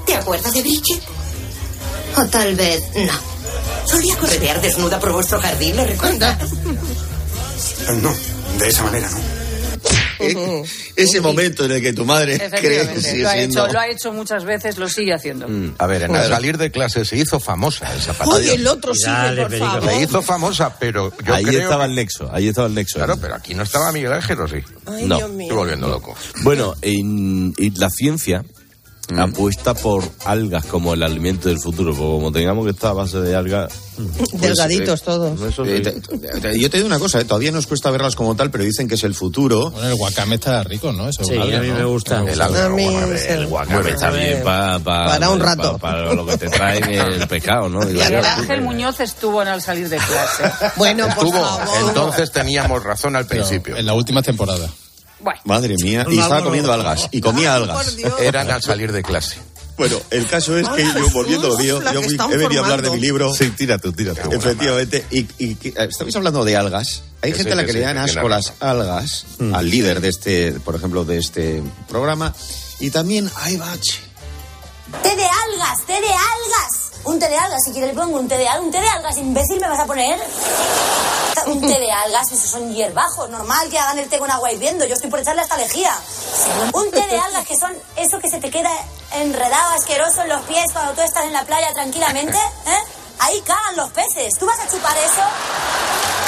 [0.05, 1.03] ¿Te acuerdas de Bridget?
[2.15, 3.13] O tal vez no.
[3.85, 6.37] Solía corretear desnuda por vuestro jardín, ¿lo recuerdas?
[8.01, 8.13] No,
[8.59, 9.42] de esa manera no.
[10.95, 13.63] Ese momento en el que tu madre cree que sigue lo ha, siendo...
[13.65, 15.47] hecho, lo ha hecho muchas veces, lo sigue haciendo.
[15.47, 18.53] Mm, A ver, en el salir de clase se hizo famosa esa Oye, patalla.
[18.53, 19.89] el otro sigue, por favor.
[19.89, 22.97] Se hizo famosa, pero yo ahí creo estaba el nexo, ahí estaba el nexo.
[22.99, 24.57] Claro, pero aquí no estaba Miguel Ángel, ¿o sí?
[24.85, 25.17] Ay, No.
[25.17, 25.43] Dios mío.
[25.47, 26.15] Estoy volviendo loco.
[26.41, 28.43] Bueno, en, y la ciencia
[29.17, 33.19] apuesta por algas como el alimento del futuro, porque como tengamos que estar a base
[33.19, 33.71] de algas...
[34.33, 35.39] Delgaditos eh, todos.
[35.41, 35.81] Eh, sí.
[35.83, 38.63] te- te- yo te digo una cosa, eh, todavía nos cuesta verlas como tal, pero
[38.63, 39.69] dicen que es el futuro.
[39.71, 41.09] Bueno, el guacame está rico, ¿no?
[41.09, 41.75] Eso es Sí, alga, a mí ¿no?
[41.75, 42.19] me gusta.
[42.21, 42.69] El alga,
[43.47, 43.89] guacame.
[43.91, 45.77] está bien para, Para un rato.
[45.77, 47.87] Para, lo que te traen el pescado, ¿no?
[47.87, 48.01] Yo,
[48.37, 50.71] Ángel Muñoz estuvo en el salir de clase.
[50.77, 51.89] Bueno, por Estuvo, favor.
[51.89, 53.75] entonces teníamos razón al principio.
[53.77, 54.67] En la última temporada.
[55.23, 57.95] Bueno, Madre mía, y estaba comiendo algas, y comía algas.
[58.19, 59.37] Eran al salir de clase.
[59.75, 62.83] Bueno, el caso es que yo, volviendo a lo mío, yo he venido a hablar
[62.83, 63.33] de mi libro.
[63.33, 64.31] Sí, tira tú, tira tú.
[64.31, 65.03] Efectivamente.
[65.09, 67.01] Y, y eh, estabais hablando de algas.
[67.23, 69.55] Hay Que gente sí, a la que le dan asco las algas, Mm.
[69.55, 72.35] al líder de este, por ejemplo, de este programa.
[72.79, 73.99] Y también hay bache.
[75.01, 76.82] Té de algas, té de algas.
[77.05, 78.63] Un té de algas, si quieres le pongo un té de algas.
[78.65, 80.19] Un té de algas, imbécil, ¿me vas a poner?
[81.47, 83.29] Un té de algas, esos son hierbajos.
[83.29, 84.85] Normal que hagan el té con agua hirviendo.
[84.85, 85.91] Yo estoy por echarle hasta lejía.
[86.73, 88.71] Un té de algas que son eso que se te queda
[89.11, 92.37] enredado, asqueroso en los pies cuando tú estás en la playa tranquilamente.
[92.37, 92.83] ¿eh?
[93.19, 94.37] Ahí cagan los peces.
[94.39, 96.22] ¿Tú vas a chupar eso?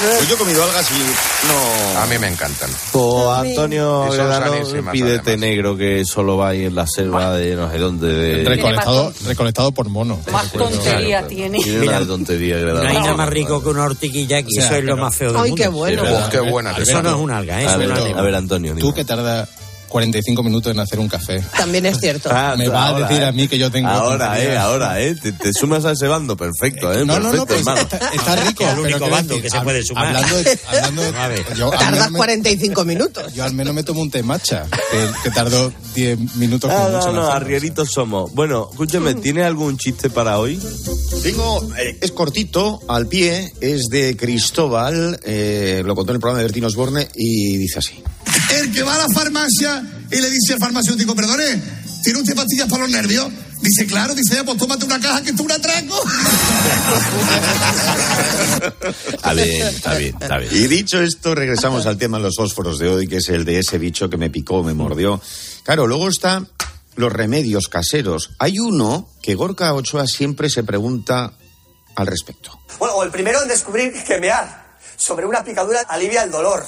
[0.00, 2.00] Pues yo he comido algas y no.
[2.00, 2.70] A mí me encantan.
[2.92, 5.38] Pues Antonio té además.
[5.38, 8.12] negro que solo va ahí en la selva de no sé dónde.
[8.12, 8.44] De...
[8.44, 10.20] Recolectado, recolectado por mono.
[10.30, 11.58] Más tontería tiene.
[11.62, 14.58] Tiene una tontería No hay nada más rico que una hortiquilla aquí.
[14.58, 15.62] O sea, eso es lo más feo del Ay, mundo.
[15.62, 16.04] qué bueno.
[16.04, 16.72] Sí, Oh, qué buena.
[16.76, 17.66] Eso no es un alga, ¿eh?
[17.66, 18.74] A ver, a ver, Antonio.
[18.76, 19.48] Tú que tarda
[19.88, 21.42] 45 minutos en hacer un café.
[21.56, 22.28] También es cierto.
[22.38, 23.26] Ah, Me va a ahora, decir eh.
[23.26, 24.52] a mí que yo tengo Ahora, tonterías.
[24.54, 25.14] eh, ahora, eh.
[25.16, 27.04] Te, te sumas a ese bando, perfecto, eh.
[27.04, 27.80] No, no, no, perfecto, pues hermano.
[27.80, 28.62] está, está rico.
[28.64, 30.06] Es el pero único quiero bando decir, que se puede sumar.
[30.06, 33.34] Hablando de, hablando de- A yo, Tardas me, 45 minutos.
[33.34, 37.12] yo al menos me tomo un té matcha, que, que tardó 10 minutos Ah, mucho
[37.12, 38.32] no, no, arrieritos somos.
[38.34, 40.60] Bueno, escúchame, ¿tienes algún chiste para hoy?
[41.22, 46.38] Tengo, eh, es cortito, al pie, es de Cristóbal, eh, lo contó en el programa
[46.40, 48.02] de Bertín Osborne y dice así.
[48.50, 51.62] El que va a la farmacia y le dice al farmacéutico, perdone,
[52.02, 53.28] ¿tiene usted pastillas para los nervios?
[53.60, 56.00] Dice, claro, dice, "Ya, pues tómate una caja que es un atraco.
[59.12, 60.52] Está bien, está bien, está bien.
[60.54, 63.58] Y dicho esto, regresamos al tema de los fósforos de hoy, que es el de
[63.58, 65.20] ese bicho que me picó, me mordió.
[65.64, 66.44] Claro, luego está
[66.96, 68.30] los remedios caseros.
[68.38, 71.32] Hay uno que Gorka Ochoa siempre se pregunta
[71.96, 72.60] al respecto.
[72.78, 76.64] Bueno, o el primero en descubrir que mear sobre una picadura alivia el dolor.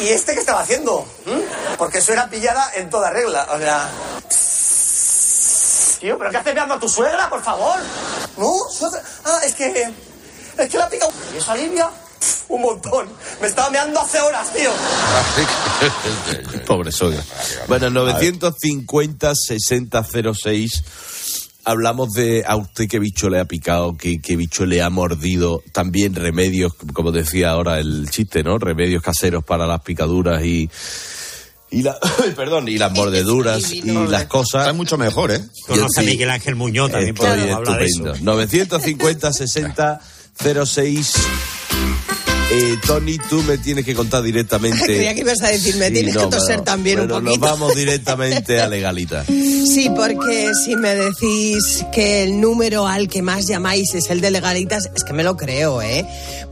[0.00, 1.06] ¿Y este qué estaba haciendo?
[1.26, 1.76] ¿Mm?
[1.76, 3.46] Porque eso era pillada en toda regla.
[3.50, 3.88] O sea.
[6.00, 7.78] Tío, ¿pero qué haces meando a tu suegra, por favor?
[8.38, 9.02] No, suegra.
[9.24, 9.92] Ah, es que.
[10.58, 11.06] Es que la pica.
[11.34, 11.90] ¿Y eso alivia?
[12.48, 13.08] Un montón.
[13.40, 14.72] Me estaba meando hace horas, tío.
[16.66, 17.22] Pobre suegra.
[17.68, 20.82] Bueno, 950-6006.
[21.64, 25.62] Hablamos de a usted qué bicho le ha picado, qué, qué bicho le ha mordido.
[25.72, 28.58] También remedios, como decía ahora el chiste, ¿no?
[28.58, 30.70] Remedios caseros para las picaduras y.
[31.72, 31.98] Y, la,
[32.36, 34.62] perdón, y las mordeduras y las cosas.
[34.62, 35.40] Está mucho mejor, ¿eh?
[35.66, 36.02] Conoce a.
[36.02, 38.14] Miguel Ángel Muñoz también podemos hablar de estupendo.
[38.14, 38.24] eso.
[38.24, 40.00] 950 60
[40.66, 41.14] 06
[42.52, 44.84] eh, Tony, tú me tienes que contar directamente.
[44.84, 47.38] Creía que ibas a decir, me Sí, tienes no, que toser también un pero poquito.
[47.38, 49.24] Nos vamos directamente a legalita.
[49.24, 54.30] Sí, porque si me decís que el número al que más llamáis es el de
[54.32, 56.04] legalitas, es que me lo creo, ¿eh?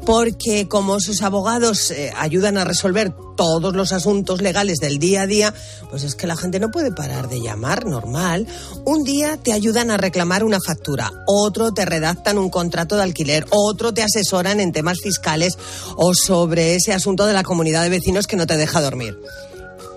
[0.06, 5.26] Porque como sus abogados eh, ayudan a resolver todos los asuntos legales del día a
[5.28, 5.54] día,
[5.90, 8.48] pues es que la gente no puede parar de llamar, normal.
[8.84, 13.46] Un día te ayudan a reclamar una factura, otro te redactan un contrato de alquiler,
[13.50, 15.56] otro te asesoran en temas fiscales
[15.96, 19.16] o sobre ese asunto de la comunidad de vecinos que no te deja dormir.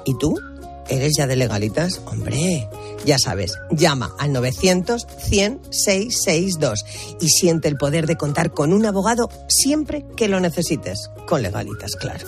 [0.06, 0.40] ¿Y tú?
[0.88, 2.00] ¿Eres ya de legalitas?
[2.06, 2.70] Hombre,
[3.06, 6.76] ya sabes, llama al 900-100-662
[7.20, 11.10] y siente el poder de contar con un abogado siempre que lo necesites.
[11.26, 12.28] Con legalitas, claro.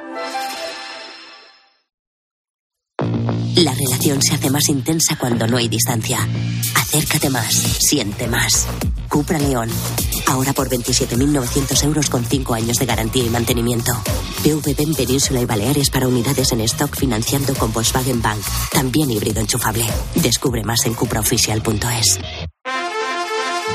[3.55, 6.27] La relación se hace más intensa cuando no hay distancia.
[6.75, 8.67] Acércate más, siente más.
[9.09, 9.69] Cupra León.
[10.27, 13.91] Ahora por 27.900 euros con 5 años de garantía y mantenimiento.
[14.43, 18.41] PVP en Península y Baleares para unidades en stock financiando con Volkswagen Bank.
[18.71, 19.85] También híbrido enchufable.
[20.15, 22.50] Descubre más en cupraoficial.es.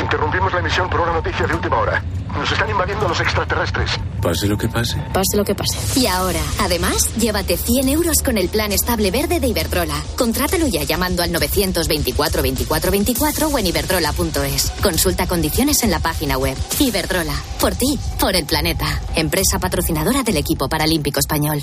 [0.00, 2.02] Interrumpimos la emisión por una noticia de última hora.
[2.34, 3.90] Nos están invadiendo los extraterrestres.
[4.22, 4.96] Pase lo que pase.
[5.12, 6.00] Pase lo que pase.
[6.00, 10.00] Y ahora, además, llévate 100 euros con el plan estable verde de Iberdrola.
[10.16, 14.72] Contrátalo ya llamando al 924 24 24 o en iberdrola.es.
[14.82, 16.56] Consulta condiciones en la página web.
[16.78, 18.86] Iberdrola, por ti, por el planeta.
[19.14, 21.62] Empresa patrocinadora del equipo paralímpico español.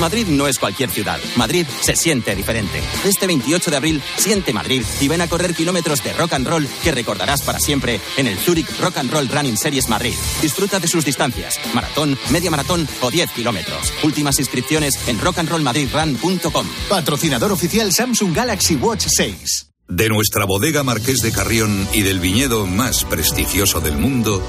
[0.00, 1.18] Madrid no es cualquier ciudad.
[1.36, 2.80] Madrid se siente diferente.
[3.04, 6.68] Este 28 de abril, siente Madrid y ven a correr kilómetros de rock and roll
[6.82, 10.14] que recordarás para siempre en el Zurich Rock and Roll Running Series Madrid.
[10.40, 13.92] Disfruta de sus distancias, maratón, media maratón o 10 kilómetros.
[14.04, 16.66] Últimas inscripciones en rockandrollmadridrun.com.
[16.88, 19.66] Patrocinador oficial Samsung Galaxy Watch 6.
[19.88, 24.42] De nuestra bodega Marqués de Carrión y del viñedo más prestigioso del mundo,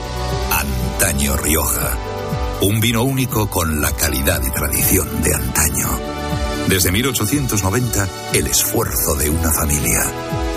[0.52, 1.98] Antaño Rioja.
[2.62, 5.88] Un vino único con la calidad y tradición de antaño.
[6.68, 10.57] Desde 1890, el esfuerzo de una familia.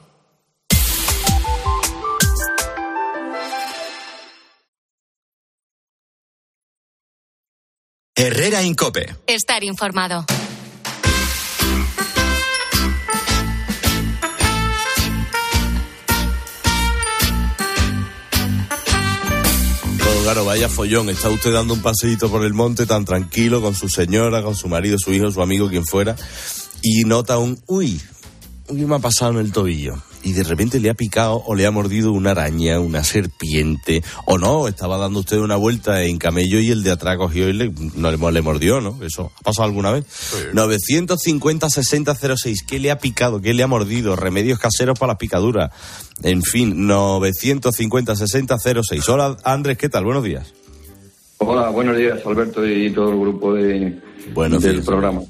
[8.15, 9.15] Herrera Incope.
[9.25, 10.25] Estar informado.
[20.23, 21.09] Claro, vaya follón.
[21.09, 24.67] Está usted dando un paseíto por el monte tan tranquilo con su señora, con su
[24.67, 26.15] marido, su hijo, su amigo, quien fuera.
[26.81, 27.99] Y nota un, uy,
[28.67, 29.95] uy, me ha pasado en el tobillo.
[30.23, 34.03] Y de repente le ha picado o le ha mordido una araña, una serpiente.
[34.25, 37.53] O no, estaba dando usted una vuelta en camello y el de atrás cogió y
[37.53, 38.99] le, no, le, le mordió, ¿no?
[39.03, 40.05] Eso ha pasado alguna vez.
[40.53, 42.65] 950-6006.
[42.67, 43.41] ¿Qué le ha picado?
[43.41, 44.15] ¿Qué le ha mordido?
[44.15, 45.71] Remedios caseros para las picaduras.
[46.23, 49.09] En fin, 950-6006.
[49.09, 50.05] Hola, Andrés, ¿qué tal?
[50.05, 50.53] Buenos días.
[51.39, 53.99] Hola, buenos días, Alberto y todo el grupo de,
[54.33, 54.85] Buenos del días.
[54.85, 55.21] programa.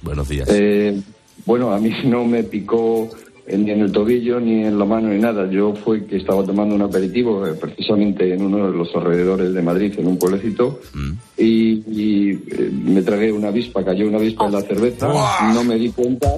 [0.00, 0.48] Buenos días.
[0.50, 0.98] Eh,
[1.44, 3.10] bueno, a mí no me picó
[3.56, 5.48] ni en el tobillo, ni en la mano, ni nada.
[5.50, 9.62] Yo fue que estaba tomando un aperitivo eh, precisamente en uno de los alrededores de
[9.62, 11.12] Madrid, en un pueblecito, Mm.
[11.36, 15.08] y, y, eh, me tragué una avispa, cayó una avispa en la cerveza,
[15.54, 16.28] no me di cuenta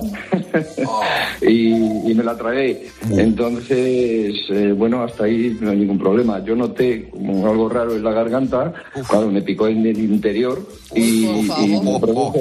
[1.43, 2.87] y, y me la tragué.
[3.11, 6.45] Entonces, eh, bueno, hasta ahí no hay ningún problema.
[6.45, 8.73] Yo noté como algo raro en la garganta,
[9.09, 12.39] claro, me picó en el interior y, y me, produjo,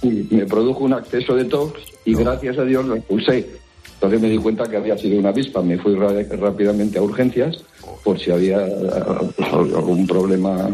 [0.00, 1.72] sí, me produjo un acceso de tos
[2.04, 3.46] y gracias a Dios lo expulsé.
[3.98, 5.60] Entonces me di cuenta que había sido una avispa.
[5.60, 7.64] Me fui rápidamente a urgencias
[8.04, 8.58] por si había
[9.52, 10.70] algún problema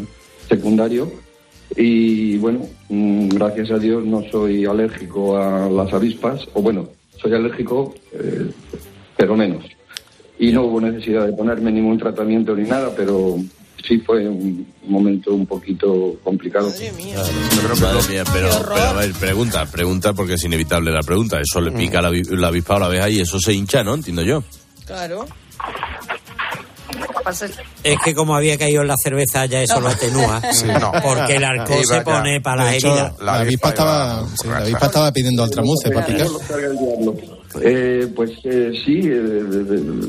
[0.47, 1.11] secundario.
[1.75, 2.61] Y bueno,
[2.91, 8.51] mm, gracias a Dios no soy alérgico a las avispas, o bueno, soy alérgico, eh,
[9.17, 9.65] pero menos.
[10.39, 13.37] Y no hubo necesidad de ponerme ningún tratamiento ni nada, pero
[13.87, 16.69] sí fue un momento un poquito complicado.
[16.69, 16.93] Madre
[18.09, 21.41] mía, pero, pero a ver, pregunta, pregunta porque es inevitable la pregunta.
[21.41, 23.95] Eso le pica la, vi- la avispa a la abeja y eso se hincha, ¿no?
[23.95, 24.43] Entiendo yo.
[24.87, 25.27] Claro.
[27.83, 30.41] Es que como había caído en la cerveza ya eso lo atenúa.
[30.53, 30.93] Sí, no.
[31.03, 32.05] Porque el alcohol Iba se ya.
[32.05, 33.15] pone para hecho, heridas.
[33.21, 36.27] La avispa estaba, sí, la avispa estaba pidiendo altramuce para picar.
[37.63, 39.19] Eh, pues eh, sí, eh,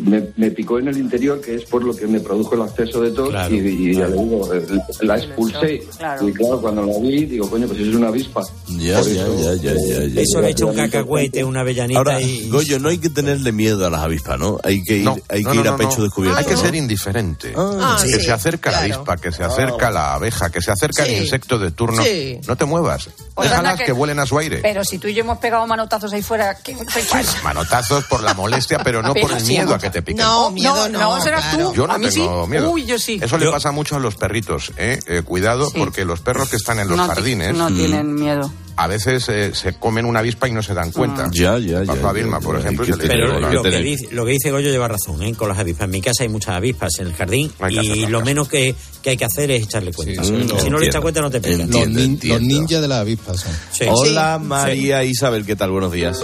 [0.04, 3.02] me, me picó en el interior, que es por lo que me produjo el acceso
[3.02, 4.66] de tos, y, y ya le digo, eh,
[5.02, 5.84] la expulsé.
[5.98, 6.28] Claro.
[6.28, 8.42] Y claro, cuando la vi, digo, coño, pues es una avispa.
[8.70, 10.22] Ya, ya, eso, ya, ya, ya, ya.
[10.22, 12.50] Eso le echa un cacahuete, una avellanita Ahora, y...
[12.50, 14.60] Goyo, no hay que tenerle miedo a las avispas, ¿no?
[14.64, 16.04] Hay que ir, No, hay no, que no, ir a no, pecho no.
[16.06, 16.40] descubierto.
[16.40, 16.62] Hay que ¿no?
[16.62, 17.54] ser indiferente.
[17.56, 18.94] Ah, que sí, se acerca la claro.
[18.96, 21.14] avispa, que se acerca la abeja, que se acerca Sí.
[21.14, 22.04] el insecto de turno.
[22.04, 22.40] Sí.
[22.48, 23.10] No te muevas.
[23.34, 23.86] Pues Déjalas que...
[23.86, 24.60] que- vuelen a su aire.
[24.62, 26.76] Pero si tú y yo hemos pegado manotazos ahí fuera, ¿qué
[27.10, 27.35] pasa?
[27.44, 30.24] Manotazos por la molestia, pero no por el miedo a que te piquen.
[30.26, 31.74] No, miedo no, serás tú.
[31.74, 32.50] Yo no a mí tengo sí.
[32.52, 32.72] miedo.
[32.72, 33.20] Uy, yo sí.
[33.22, 35.00] Eso le pasa mucho a los perritos, ¿eh?
[35.08, 35.78] Eh, cuidado, Sí.
[35.78, 38.52] porque los perros que están en los no, jardines no tienen miedo.
[38.78, 41.30] a veces eh, se comen una avispa y no se dan cuenta.
[41.32, 43.78] Ya, ya, Le pasó ya, a Vilma, ya, por ya, ejemplo, que Pero lo que,
[43.82, 45.34] dice, lo que dice Goyo lleva razón, ¿eh?
[45.36, 45.86] Con las avispas.
[45.86, 49.18] En mi casa hay muchas avispas en el jardín y lo menos que, que hay
[49.18, 50.24] que hacer es echarle cuenta.
[50.24, 51.66] Sí, sí, si no le echas cuenta no te pega.
[51.66, 53.88] Los, nin- los ninjas de las avispas son.
[53.90, 55.72] Hola, María Isabel, ¿qué tal?
[55.72, 56.22] Buenos días.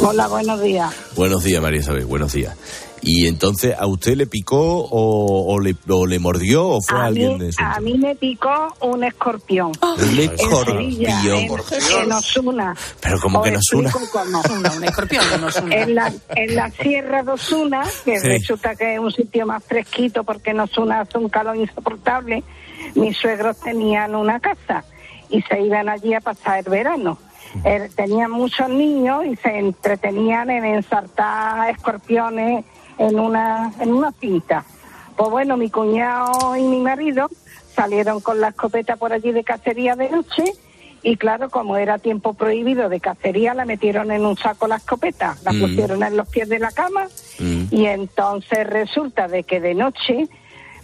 [0.00, 0.94] Hola, buenos días.
[1.16, 2.56] Buenos días, María Isabel, buenos días.
[3.00, 7.04] Y entonces, ¿a usted le picó o, o le, o le mordió o fue a,
[7.06, 9.72] alguien mí, de su a mí me picó un escorpión.
[9.82, 10.80] Un En Sevilla, escorpión.
[10.80, 12.76] en, en Osuna.
[13.00, 13.88] Pero como que Os nos una.
[13.90, 14.42] explico cómo.
[14.76, 15.74] Un escorpión en Osuna.
[15.76, 18.28] En la, en la Sierra de Osuna, que Sí.
[18.28, 22.42] resulta que es un sitio más fresquito porque en Osuna hace un calor insoportable,
[22.96, 24.84] mis suegros tenían una casa
[25.30, 27.18] y se iban allí a pasar el verano.
[27.64, 32.64] Eh, tenían muchos niños y se entretenían en ensartar escorpiones
[32.98, 34.64] en una, en una cinta.
[35.16, 37.28] Pues bueno, mi cuñado y mi marido
[37.74, 40.44] salieron con la escopeta por allí de cacería de noche
[41.02, 45.36] y claro, como era tiempo prohibido de cacería, la metieron en un saco la escopeta,
[45.44, 45.60] la Mm.
[45.60, 47.06] pusieron en los pies de la cama
[47.70, 50.28] y entonces resulta de que de noche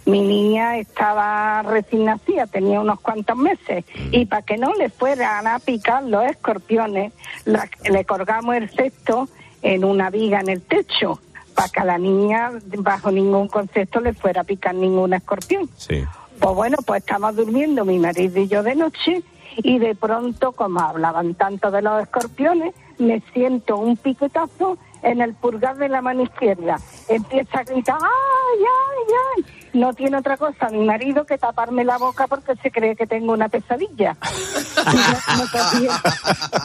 [0.05, 5.47] mi niña estaba recién nacida, tenía unos cuantos meses, y para que no le fueran
[5.47, 7.13] a picar los escorpiones,
[7.45, 9.27] la- le colgamos el cesto
[9.61, 11.19] en una viga en el techo,
[11.55, 15.69] para que a la niña bajo ningún concepto le fuera a picar ningún escorpión.
[15.77, 16.03] Sí.
[16.39, 19.23] Pues bueno, pues estamos durmiendo mi marido y yo de noche
[19.57, 25.33] y de pronto, como hablaban tanto de los escorpiones, me siento un piquetazo en el
[25.35, 26.79] pulgar de la mano izquierda.
[27.07, 29.69] Empieza a gritar, ¡ay, ay, ay!
[29.79, 33.33] No tiene otra cosa mi marido que taparme la boca porque se cree que tengo
[33.33, 34.17] una pesadilla.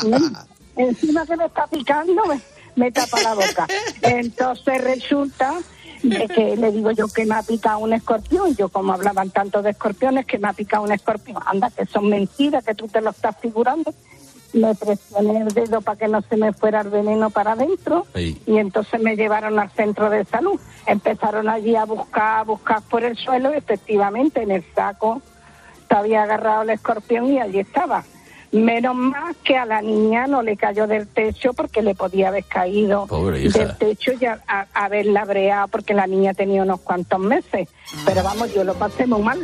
[0.09, 0.39] No- no.
[0.77, 2.41] Encima que me está picando, me,
[2.77, 3.67] me tapa la boca.
[4.03, 5.55] Entonces resulta
[6.03, 8.55] de que le digo yo que me ha picado un escorpión.
[8.57, 11.39] Yo, como hablaban tanto de escorpiones, que me ha picado un escorpión.
[11.45, 13.93] Anda, que son mentiras, que tú te lo estás figurando.
[14.53, 18.59] Me presioné el dedo para que no se me fuera el veneno para adentro y
[18.59, 20.61] entonces me llevaron al centro de salud.
[20.87, 25.23] Empezaron allí a buscar, a buscar por el suelo y efectivamente en el saco
[25.83, 28.05] estaba agarrado el escorpión y allí estaba.
[28.53, 32.45] Menos mal que a la niña no le cayó del techo porque le podía haber
[32.45, 34.27] caído del techo y
[34.75, 37.69] haberla breado porque la niña tenía unos cuantos meses.
[38.05, 39.39] Pero vamos, yo lo pasé muy mal.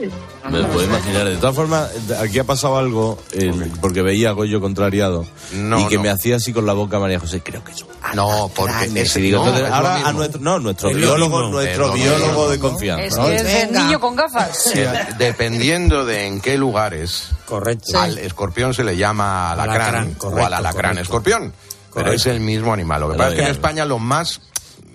[0.51, 1.24] Me lo puedo imaginar.
[1.28, 1.90] De todas formas,
[2.20, 6.03] aquí ha pasado algo, eh, porque veía a Goyo contrariado, No, y que no.
[6.03, 9.20] me hacía así con la boca María José, creo que es un No, porque ese-
[9.20, 11.53] digo, no, entonces, ahora a nuestro, no, nuestro Es lo biólogo, mismo.
[11.55, 13.05] nuestro Es lo biólogo de confianza.
[13.05, 13.26] Es ¿no?
[13.26, 14.66] que es el niño con gafas.
[14.76, 14.88] Eh,
[15.18, 17.99] dependiendo de en qué lugares Correcto.
[17.99, 21.03] al escorpión se le llama alacrán, Alacrán, o correcto, al alacrán correcto.
[21.03, 21.53] escorpión.
[21.94, 23.01] Pero es el mismo animal.
[23.01, 24.40] Lo que Pero pasa es que en España lo más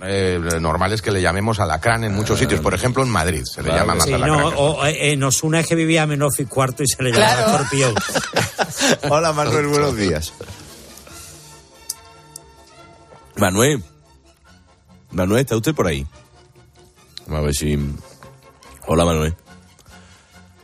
[0.04, 2.60] eh, normal es que le llamemos alacrán en muchos sitios.
[2.62, 4.40] Por ejemplo, en Madrid se le Claro llama más Sí, alacrán.
[4.40, 7.36] no, o, eh, en Osuna es que vivía a Menofis cuarto y se le llamaba
[7.36, 7.52] Claro.
[7.52, 7.96] escorpión.
[9.12, 10.34] Hola Manuel, buenos días.
[13.38, 13.84] Manuel.
[15.12, 16.06] Manuel, ¿está usted por ahí?
[17.28, 17.78] Vamos a ver si...
[18.88, 19.36] Hola Manuel.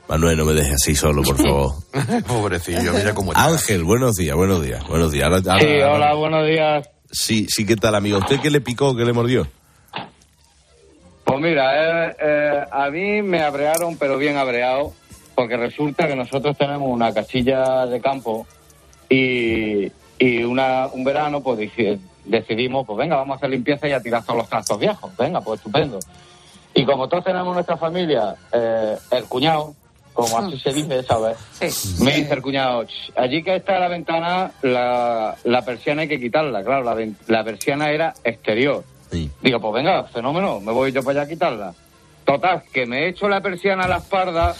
[0.07, 1.73] Manuel, no me dejes así solo, por favor.
[2.27, 3.45] Pobrecillo, mira cómo está.
[3.45, 5.25] Ángel, buenos días, buenos días, buenos días.
[5.25, 6.89] Ahora- ahora- Sí, ahora- hola, buenos días.
[7.11, 8.17] Sí, sí, ¿qué tal, amigo?
[8.19, 9.47] ¿Usted qué le picó, qué le mordió?
[11.23, 14.93] Pues mira, eh, eh, a mí me abrearon, pero bien abreado,
[15.35, 18.47] porque resulta que nosotros tenemos una casilla de campo
[19.09, 23.91] y, y una, un verano pues deci- decidimos, pues venga, vamos a hacer limpieza y
[23.91, 25.11] a tirar todos los trastos viejos.
[25.17, 25.99] Venga, pues estupendo.
[26.73, 29.75] Y como todos tenemos nuestra familia, eh, el cuñado,
[30.17, 31.37] como así se dice, ¿sabes?
[32.01, 36.19] Me dice el cuñado, "Ch, allí que está la ventana, la, la persiana hay que
[36.19, 36.63] quitarla.
[36.63, 36.83] Claro,
[37.27, 38.83] la, persiana era exterior.
[39.11, 41.73] Digo, pues venga, fenómeno, me voy yo para allá a quitarla.
[42.25, 44.55] Total, que me echo la persiana a la espalda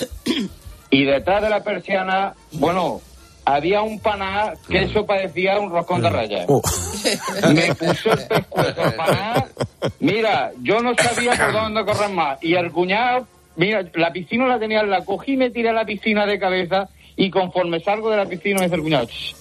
[0.91, 3.01] y detrás de la persiana, bueno,
[3.43, 6.47] había un paná que eso parecía un roscón de rayas.
[7.51, 9.45] Me puso el pescuezo el paná.
[10.01, 12.37] Mira, yo no sabía por dónde correr más.
[12.43, 13.27] Y el cuñado,
[13.57, 17.29] mira, la piscina la tenía, la cogí, me tiré a la piscina de cabeza y
[17.29, 19.35] conforme salgo de la piscina me dice el cuñado, "Ch,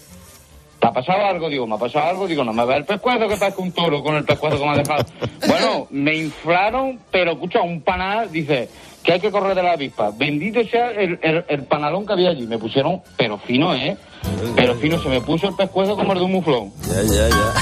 [0.80, 1.48] ¿te ha pasado algo?
[1.48, 2.26] Digo, ¿me ha pasado algo?
[2.26, 4.70] Digo, no me ve el pescuezo que parece un toro con el pescuezo que me
[4.70, 5.04] ha dejado.
[5.46, 8.68] Bueno, me inflaron, pero escucha, un panal, dice,
[9.06, 10.10] que hay que correr de la avispa.
[10.10, 12.46] Bendito sea el, el, el panalón que había allí.
[12.46, 13.96] Me pusieron, pero fino, ¿eh?
[14.56, 16.72] Pero fino, se me puso el pescuezo como el de un muflón.
[16.88, 17.54] Ya, ya, ya.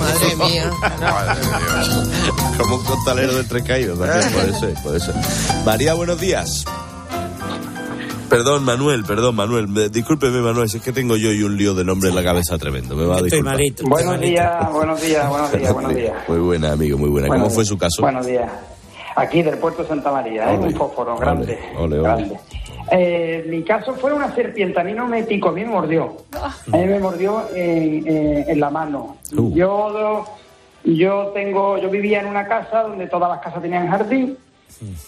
[0.00, 0.70] Madre mía.
[2.58, 5.14] Como un costalero de tres caídos también, ser, puede ser.
[5.64, 6.64] María, buenos días.
[8.28, 9.66] Perdón, Manuel, perdón, Manuel.
[9.68, 12.22] Me- Discúlpeme, Manuel, si es que tengo yo y un lío de nombre en la
[12.22, 12.94] cabeza tremendo.
[12.96, 13.54] Me va a Estoy disculpar.
[13.54, 13.74] malito.
[13.82, 14.26] estoy Buenos malito.
[14.30, 16.14] días, buenos días, buenos días, buenos días.
[16.28, 17.26] Muy buena, amigo, muy buena.
[17.28, 18.02] Buenos ¿Cómo fue su caso?
[18.02, 18.50] Buenos días.
[19.16, 20.58] Aquí del puerto de Santa María, ¿eh?
[20.58, 21.58] un fósforo grande.
[21.78, 21.98] Ole.
[21.98, 22.38] grande.
[22.92, 26.16] Eh, mi caso fue una serpiente, a mí no me picó, a mí me mordió.
[26.72, 29.16] A mí me mordió en, en- en la mano.
[29.36, 29.52] Uh.
[29.54, 30.24] Yo,
[30.84, 34.36] yo tengo, yo vivía en una casa donde todas las casas tenían jardín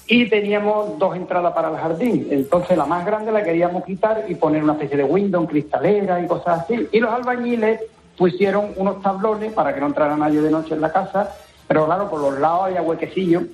[0.06, 2.28] y teníamos dos entradas para el jardín.
[2.30, 6.26] Entonces la más grande la queríamos quitar y poner una especie de window, cristalera y
[6.26, 6.88] cosas así.
[6.92, 7.80] Y los albañiles
[8.18, 11.30] pusieron unos tablones para que no entrara nadie de noche en la casa.
[11.66, 13.44] pero claro, por los lados había huequecillos.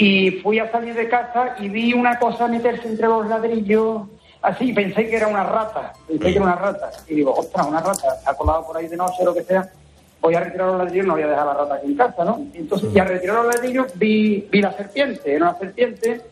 [0.00, 4.02] Y fui a salir de casa y vi una cosa meterse entre los ladrillos,
[4.42, 6.90] así, pensé que era una rata, pensé que era una rata.
[7.08, 9.68] Y digo, ostras, una rata, ha colado por ahí de noche lo que sea,
[10.20, 12.40] voy a retirar los ladrillos, no voy a dejar la rata aquí en casa, ¿no?
[12.54, 16.22] Entonces, y al retirar los ladrillos vi, vi la serpiente, era una serpiente,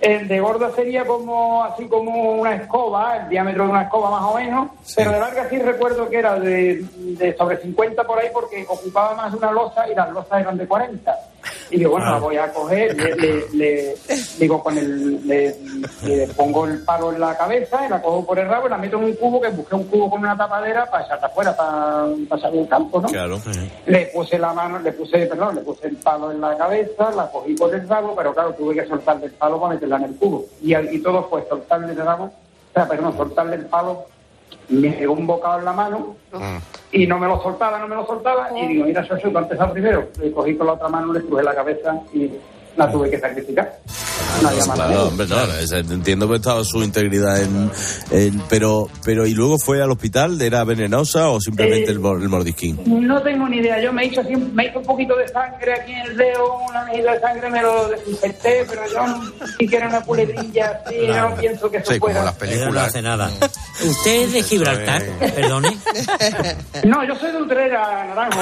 [0.00, 4.22] el de gordo sería como así como una escoba, el diámetro de una escoba más
[4.22, 8.28] o menos, pero de larga sí recuerdo que era de, de sobre 50 por ahí
[8.32, 11.16] porque ocupaba más de una losa y las losas eran de 40.
[11.72, 13.94] Y digo, bueno, la voy a coger, le, le- le-
[14.38, 15.56] digo, con el, le,
[16.04, 18.76] le pongo el palo en la cabeza y la cojo por el rabo y la
[18.76, 22.06] meto en un cubo, que busqué un cubo con una tapadera para echarla afuera, para
[22.28, 23.08] pasar un campo, ¿no?
[23.08, 23.40] Claro.
[23.86, 27.30] Le puse la mano, le puse, perdón, le puse el palo en la cabeza, la
[27.30, 30.16] cogí por el rabo, pero claro, tuve que soltarle el palo para meterla en el
[30.16, 30.44] cubo.
[30.62, 34.04] Y, al- y todo fue soltarle el rabo, o sea, perdón, soltarle el palo,
[34.68, 36.16] me pegó un bocado en la mano
[36.90, 38.50] y no me lo soltaba, no me lo soltaba.
[38.58, 40.08] Y digo, mira, eso para empezar primero.
[40.20, 42.30] Le cogí con la otra mano, le estrujé la cabeza y
[42.76, 43.78] la tuve que sacrificar.
[44.42, 47.70] No había más Claro, hombre, no, entiendo que estaba su integridad en,
[48.10, 52.28] en- pero, pero y luego fue al hospital, ¿era venenosa o simplemente Eh, el, el
[52.28, 52.80] mordisquín?
[53.06, 53.80] No tengo ni idea.
[53.82, 56.84] Yo me hice, así, me hice un poquito de sangre aquí en el dedo, una
[56.86, 61.28] medida de sangre, me lo desinfecté, pero yo no- si quiera una puletilla así, yo
[61.28, 62.34] no pienso que eso pueda.
[62.42, 63.30] Ella no hace nada.
[63.84, 65.02] ¿Usted es de Gibraltar?
[65.34, 65.76] Perdone.
[66.84, 68.40] No, yo soy de Utrera, Naranjo.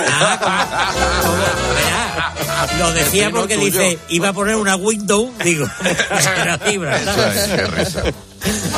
[2.79, 5.67] Lo decía porque dice, iba a poner una window, digo,
[6.43, 8.15] era Gibraltar.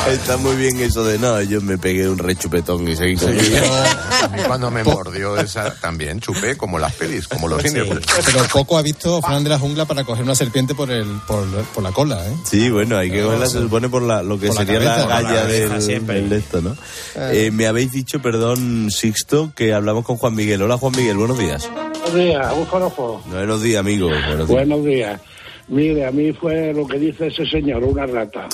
[0.09, 4.27] Está muy bien eso de no, yo me pegué un rechupetón y seguí con A
[4.27, 7.87] mí cuando me mordió esa también chupé como las pelis, como los indios.
[8.25, 11.45] Pero poco ha visto Fran de la jungla para coger una serpiente por el por,
[11.73, 12.35] por la cola, ¿eh?
[12.43, 14.85] Sí, bueno, hay que cogerla, se supone por la, lo que Por la sería la,
[14.85, 16.75] cabeza, la galla cabeza del, del de esto, ¿no?
[17.15, 20.61] Eh, me habéis dicho, perdón, Sixto, que hablamos con Juan Miguel.
[20.61, 21.69] Hola, Juan Miguel, buenos días.
[21.71, 23.21] Buenos días, un forofo.
[23.27, 24.07] Buenos días, amigo.
[24.07, 24.49] Buenos días.
[24.49, 25.21] Buenos días.
[25.67, 28.47] Mire, a mí fue lo que dice ese señor, una rata.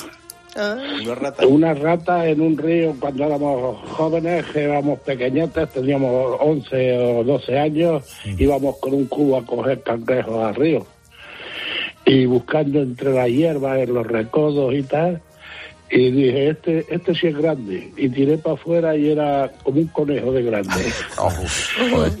[0.56, 1.46] Una rata.
[1.46, 7.58] Una rata en un río cuando éramos jóvenes, que éramos pequeñetes, teníamos 11 o 12
[7.58, 10.86] años, íbamos con un cubo a coger cangrejos al río.
[12.04, 15.22] Y buscando entre la hierba, en los recodos y tal,
[15.90, 17.92] y dije, este, este sí es grande.
[17.96, 20.92] Y tiré para afuera y era como un conejo de grande.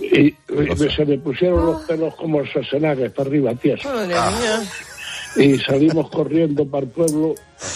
[0.00, 3.88] y, y se me pusieron los pelos como el Schwarzenegger para arriba, tieso.
[5.36, 7.34] Y salimos corriendo para el pueblo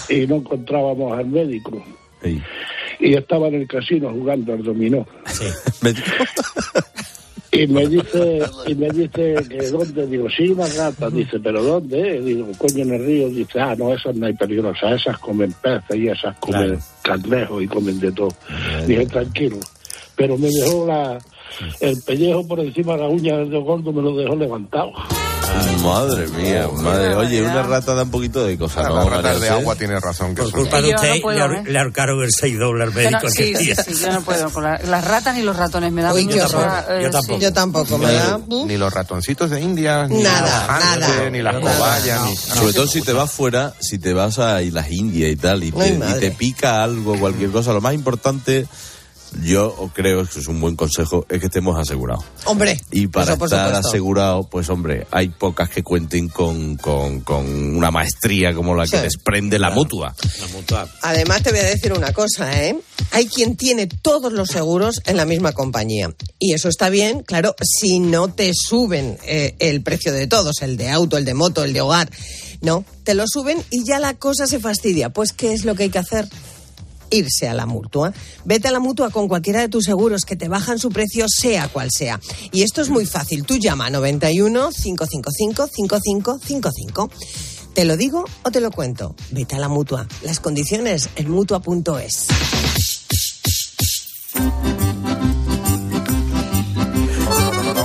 [0.09, 1.85] y no encontrábamos al médico.
[2.99, 5.07] Y estaba en el casino jugando al dominó.
[7.55, 12.21] Y me dice, y me dice que dónde, digo, sí, una rata, dice, pero ¿dónde?
[12.21, 15.97] Digo, coño, en el río, dice, ah, no, esas no hay peligrosas, esas comen peces
[15.97, 18.35] y esas comen cangrejos y comen de todo.
[18.87, 19.59] Dije, tranquilo.
[20.17, 21.19] Pero me dejó la,
[21.81, 24.93] el pellejo por encima de la uña del dedo gordo, me lo dejó levantado.
[25.83, 27.15] Madre mía, madre.
[27.15, 28.97] Oye, una rata da un poquito de cosas, ¿no?
[28.97, 30.35] Las ratas de agua tiene razón.
[30.35, 31.71] Que Por son- culpa de Yo no usted, puedo, le, ahor- ¿eh?
[31.71, 34.51] le ahorcaron el 6 al Yo médico no- sí, aquel sí, sí, yo no puedo.
[34.51, 36.71] Con la- las ratas ni los ratones me dan Uy, mucha- horror.
[36.91, 37.39] eh, Yo tampoco.
[37.41, 40.67] Yo tampoco, me da- Ni los ratoncitos de India, ni Nada,
[40.97, 41.31] nada.
[41.31, 42.37] ni las cobayas, ni...
[42.37, 45.73] Sobre todo si te vas fuera, si te vas a las Indias y tal, y
[45.73, 48.67] te, y te pica algo, cualquier cosa, lo más importante,
[49.43, 52.25] yo creo que es un buen consejo, es que estemos asegurados.
[52.45, 53.89] Hombre, Y para eso por estar supuesto.
[53.89, 59.01] asegurado, pues hombre, hay pocas que cuenten con, con, con una maestría como la que
[59.01, 60.15] desprende la mutua.
[60.41, 60.89] La mutua.
[61.03, 62.79] Además, te voy a decir una cosa, ¿eh?
[63.11, 66.15] Hay quien tiene todos los seguros en la misma compañía.
[66.39, 70.77] Y eso está bien, claro, si no te suben eh, el precio de todos, el
[70.77, 72.11] de auto, el de moto, el de hogar.
[72.61, 75.11] No, te lo suben y ya la cosa se fastidia.
[75.11, 76.27] Pues, ¿qué es lo que hay que hacer?
[77.15, 78.13] Irse a la mutua.
[78.45, 81.69] Vete a la mutua con cualquiera de tus seguros que te bajan su precio, sea
[81.69, 82.21] cual sea.
[82.53, 83.45] Y esto es muy fácil.
[83.45, 87.11] Tú llama a 91 555 5555.
[87.75, 89.17] ¿Te lo digo o te lo cuento?
[89.33, 90.07] Vete a la mutua.
[90.23, 92.27] Las condiciones en mutua.es.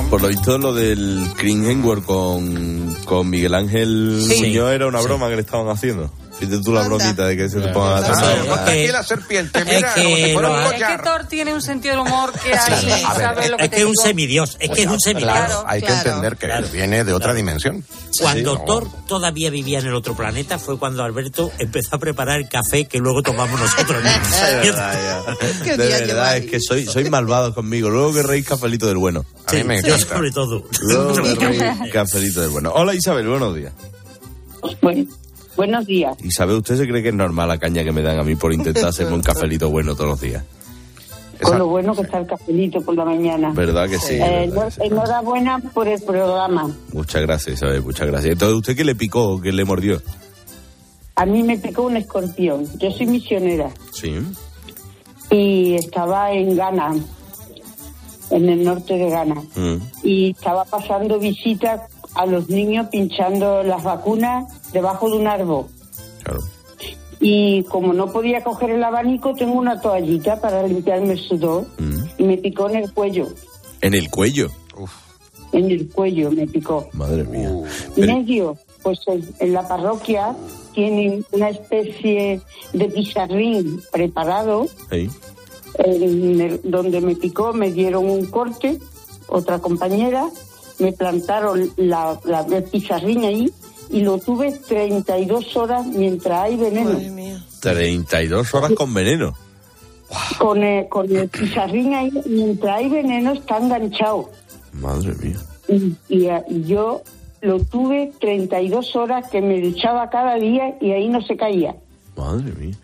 [0.09, 4.41] Por lo visto, lo del Kringenwer con, con Miguel Ángel Sí.
[4.41, 5.05] Muñoz era una Sí.
[5.05, 6.11] broma que le estaban haciendo.
[6.39, 8.69] Fíjate tú la bromita de que se te pongan a Ah, temblar.
[8.69, 11.03] aquí la serpiente, mira, que como si fuera un lo- Es que.
[11.03, 12.57] Thor tiene un sentido del humor que hay,
[13.03, 15.33] a ver, ¿sabes lo que Es que es un semidios, es que es un semidios.
[15.65, 17.83] Hay que entender que viene de otra dimensión.
[18.21, 18.57] Cuando.
[18.65, 22.85] Thor todavía vivía en el otro planeta fue cuando Alberto empezó a preparar el café
[22.85, 24.01] que luego tomamos nosotros.
[25.63, 27.89] De verdad, es que soy, soy malvado conmigo.
[27.89, 29.25] Luego que reís cafelito del bueno.
[29.45, 30.15] A mí me yo encanta.
[30.15, 30.63] sobre todo.
[30.81, 32.71] Luego que reís cafelito del bueno.
[32.73, 33.73] Hola Isabel, buenos días.
[34.81, 35.05] Bueno,
[35.59, 36.15] buenos días.
[36.23, 38.53] Isabel, ¿usted se cree que es normal la caña que me dan a mí por
[38.53, 40.41] intentar hacerme un cafelito bueno todos los días?
[41.41, 43.51] Con lo bueno que está el cafelito por la mañana.
[43.53, 44.13] ¿Verdad que sí?
[44.15, 46.69] Eh, enhor- enhorabuena por el programa.
[46.93, 48.33] Muchas gracias, Isabel, muchas gracias.
[48.33, 50.01] Entonces, ¿usted qué le picó, qué le mordió?
[51.15, 52.65] A mí me picó un escorpión.
[52.77, 54.15] Yo soy misionera Sí.
[55.29, 56.95] y estaba en Ghana,
[58.31, 59.35] en el norte de Ghana.
[59.55, 59.75] Mm.
[60.03, 61.81] Y estaba pasando visitas
[62.15, 65.65] a los niños pinchando las vacunas debajo de un árbol.
[67.21, 71.65] Y como no podía coger el abanico, tengo una toallita para limpiarme el sudor
[72.17, 73.27] y me picó en el cuello.
[73.81, 74.49] En el cuello.
[75.51, 76.87] En el cuello me picó.
[76.93, 77.51] Madre mía.
[77.97, 78.99] medio, pues
[79.39, 80.35] en, la parroquia
[80.73, 82.39] tienen una especie
[82.71, 85.09] de pizarrín preparado Sí.
[85.79, 88.79] en el- donde me picó, me dieron un corte,
[89.27, 90.29] otra compañera,
[90.79, 93.51] me plantaron la, la, el pizarrín ahí
[93.89, 96.99] y lo tuve 32 horas mientras hay veneno.
[97.59, 99.35] 32 horas con veneno.
[100.37, 104.29] Con el, con el pizarrín ahí, mientras hay veneno está enganchado.
[104.73, 105.37] Madre mía.
[105.67, 107.03] Y, y, y yo
[107.41, 111.75] lo tuve 32 horas que me duchaba cada día y ahí no se caía.
[112.15, 112.75] Madre mía.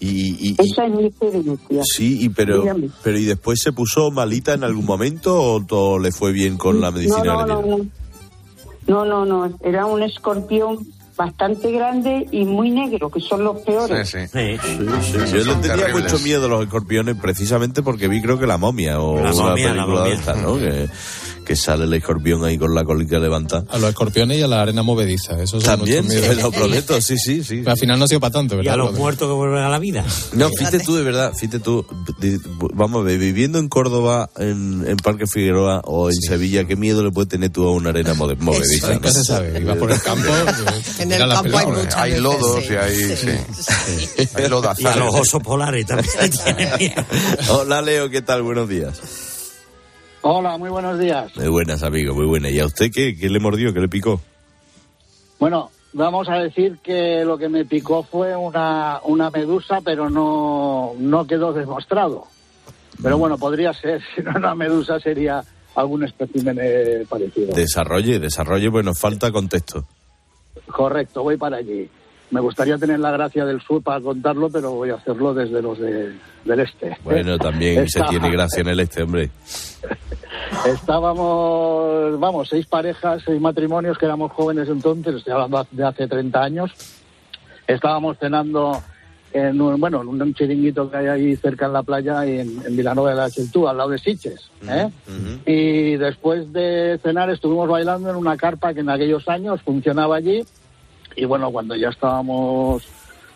[0.00, 1.82] Y, y- y- Esa es mi experiencia.
[1.84, 2.88] sí, y pero, Dígame.
[3.04, 6.80] pero ¿y después se puso malita en algún momento o todo le fue bien con
[6.80, 7.76] la medicina no, no, no,
[8.86, 10.78] no, no, no, era un escorpión
[11.16, 14.08] bastante grande y muy negro, que son los peores.
[14.08, 16.10] Sí, Yo le tenía terribles.
[16.12, 19.42] mucho miedo a los escorpiones precisamente porque vi creo que la momia o La una
[19.50, 20.14] momia, la película de momia.
[20.14, 20.56] estas, ¿no?
[20.56, 20.88] Que,
[21.50, 23.64] que sale el escorpión ahí con la colita levantada.
[23.70, 25.42] A los escorpiones y a la arena movediza.
[25.42, 27.56] Eso También, te lo prometo, sí, sí, sí.
[27.56, 28.74] Pero al final no ha sido para tanto, Y ¿verdad?
[28.74, 30.04] a los muertos que vuelven a la vida.
[30.34, 31.84] No, fíjate tú, de verdad, fíjate tú,
[32.72, 37.02] vamos a ver, viviendo en Córdoba, en, en Parque Figueroa o en Sevilla, ¿qué miedo
[37.02, 38.92] le puede tener tú a una arena movediza?
[38.92, 39.60] Nunca se sabe.
[39.60, 40.28] Ibas por el campo.
[41.00, 42.72] En el campo hay muchas Hay veces, lodos sí.
[42.72, 43.28] y hay, sí.
[44.36, 44.96] Hay Y a lodazales.
[44.98, 47.04] los osos polares también tienen miedo.
[47.48, 48.42] Hola, Leo, ¿qué tal?
[48.42, 49.00] Buenos días.
[50.22, 51.34] Hola, muy buenos días.
[51.36, 52.52] Muy buenas, amigo, muy buenas.
[52.52, 53.16] ¿Y a usted qué?
[53.16, 53.72] ¿Qué le mordió?
[53.72, 54.20] ¿Qué le picó?
[55.38, 60.92] Bueno, vamos a decir que lo que me picó fue una, una medusa, pero no,
[60.98, 62.24] no quedó demostrado.
[63.02, 65.42] Pero bueno, podría ser, si no una medusa sería
[65.74, 67.54] algún espécimen eh, parecido.
[67.54, 69.86] Desarrolle, desarrolle, pues nos falta contexto.
[70.66, 71.88] Correcto, voy para allí.
[72.30, 75.78] Me gustaría tener la gracia del sur para contarlo, pero voy a hacerlo desde los
[75.78, 76.12] de-
[76.44, 76.96] del este.
[77.02, 79.30] Bueno, también se tiene gracia en el este, hombre.
[80.66, 86.42] Estábamos, vamos, seis parejas, seis matrimonios que éramos jóvenes entonces, estoy hablando de hace 30
[86.42, 86.70] años.
[87.66, 88.80] Estábamos cenando
[89.32, 92.76] en un, bueno, en un chiringuito que hay ahí cerca en la playa, en, en
[92.76, 94.50] Vilanova de la Cheltú, al lado de Siches.
[94.68, 94.88] ¿eh?
[95.46, 100.44] Y después de cenar estuvimos bailando en una carpa que en aquellos años funcionaba allí.
[101.16, 102.86] Y bueno, cuando ya estábamos,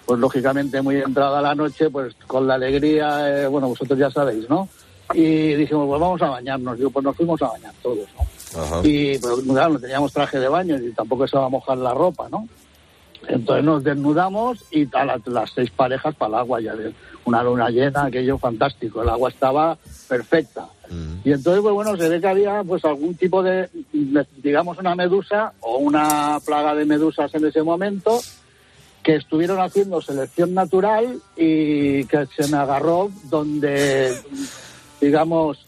[0.04, 4.48] pues lógicamente muy entrada la noche, pues con la alegría, eh, bueno, vosotros ya sabéis,
[4.48, 4.68] ¿no?
[5.12, 6.78] Y dijimos, pues vamos a bañarnos.
[6.78, 8.84] Digo, pues nos fuimos a bañar todos, ¿no?
[8.84, 11.92] Y pero, claro, no teníamos traje de baño y tampoco se va a mojar la
[11.92, 12.48] ropa, ¿no?
[13.28, 16.92] Entonces nos desnudamos y a la- las seis parejas para el agua, ya de
[17.24, 19.02] una luna llena, aquello fantástico.
[19.02, 19.76] El agua estaba
[20.08, 20.68] perfecta.
[21.24, 23.68] Y entonces, pues bueno, se ve que había pues algún tipo de-
[24.42, 28.20] digamos, una medusa o una plaga de medusas en ese momento
[29.02, 34.14] que estuvieron haciendo selección natural y que se me agarró donde,
[35.00, 35.58] digamos,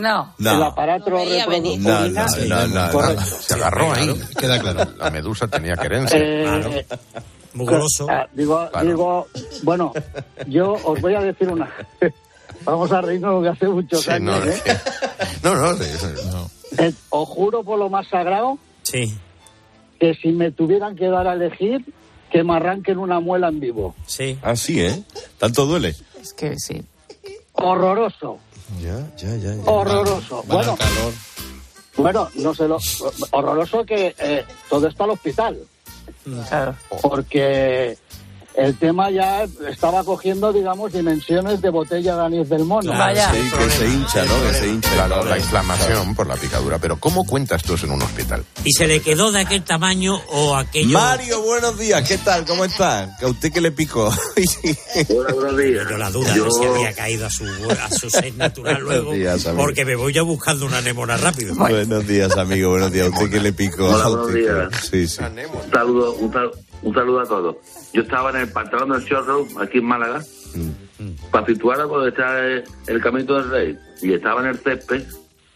[0.00, 0.34] No.
[0.38, 1.78] el aparato reproductor.
[1.80, 3.24] No, no, no, no, Correcto.
[3.24, 4.20] Se agarró ahí.
[4.38, 4.90] Queda claro.
[4.98, 6.18] La medusa tenía querencia.
[6.20, 6.86] Eh,
[7.54, 8.06] Muy goloso.
[8.10, 8.86] Ah, digo, Claro.
[8.88, 9.26] digo,
[9.62, 9.92] bueno,
[10.46, 11.70] yo os voy a decir una.
[12.64, 14.62] Vamos a reírnos lo que hace muchos Sí, años, no, ¿eh?
[15.42, 16.06] No, no, sí, sí.
[16.78, 19.16] Eh, Os juro por lo más sagrado Sí,
[20.00, 21.84] que si me tuvieran que dar a elegir,
[22.30, 23.94] que me arranquen una muela en vivo.
[24.06, 24.38] sí.
[24.42, 25.02] Así, ¿eh?
[25.38, 25.94] ¿Tanto duele?
[26.20, 26.82] Es que sí.
[27.52, 28.38] Horroroso,
[28.80, 29.54] Ya, ya, ya.
[29.54, 29.62] ya.
[29.70, 30.36] horroroso.
[30.46, 31.12] Van Bueno, calor.
[31.96, 32.78] bueno, no sé lo.
[33.30, 35.58] Horroroso que eh, todo está al hospital.
[36.48, 36.74] Claro.
[37.02, 37.96] Porque
[38.56, 42.90] el tema ya estaba cogiendo, digamos, dimensiones de botella de anís del mono.
[42.90, 43.30] Vaya.
[43.32, 44.42] Sí, que se hincha, ¿no?
[44.42, 44.90] Que se hincha.
[44.94, 46.78] Claro, la inflamación por la picadura.
[46.78, 48.44] Pero ¿cómo cuentas tú eso en un hospital?
[48.64, 50.98] ¿Y se le quedó de aquel tamaño o aquello?
[50.98, 52.06] Mario, buenos días.
[52.08, 52.44] ¿Qué tal?
[52.46, 53.10] ¿Cómo están?
[53.22, 54.10] ¿A usted qué le picó?
[55.08, 55.84] Buenos días.
[55.86, 59.04] Pero la duda Yo- de si había caído a su, a su ser natural Buenos
[59.04, 59.62] luego, días, amigo.
[59.64, 61.54] porque me voy ya buscando una anémona rápido.
[61.54, 62.70] Buenos días, amigo.
[62.70, 63.06] Buenos días.
[63.06, 63.86] ¿A usted qué le picó?
[63.86, 64.88] Hola, ¿A buenos días.
[64.90, 65.20] Sí, sí.
[65.22, 66.50] Un saludo, un, sal-
[66.82, 67.56] un saludo a todos.
[67.92, 70.22] Yo estaba en el pantalón del showroom aquí en Málaga
[71.30, 75.04] para situar donde está el, el Camino del Rey y estaba en el césped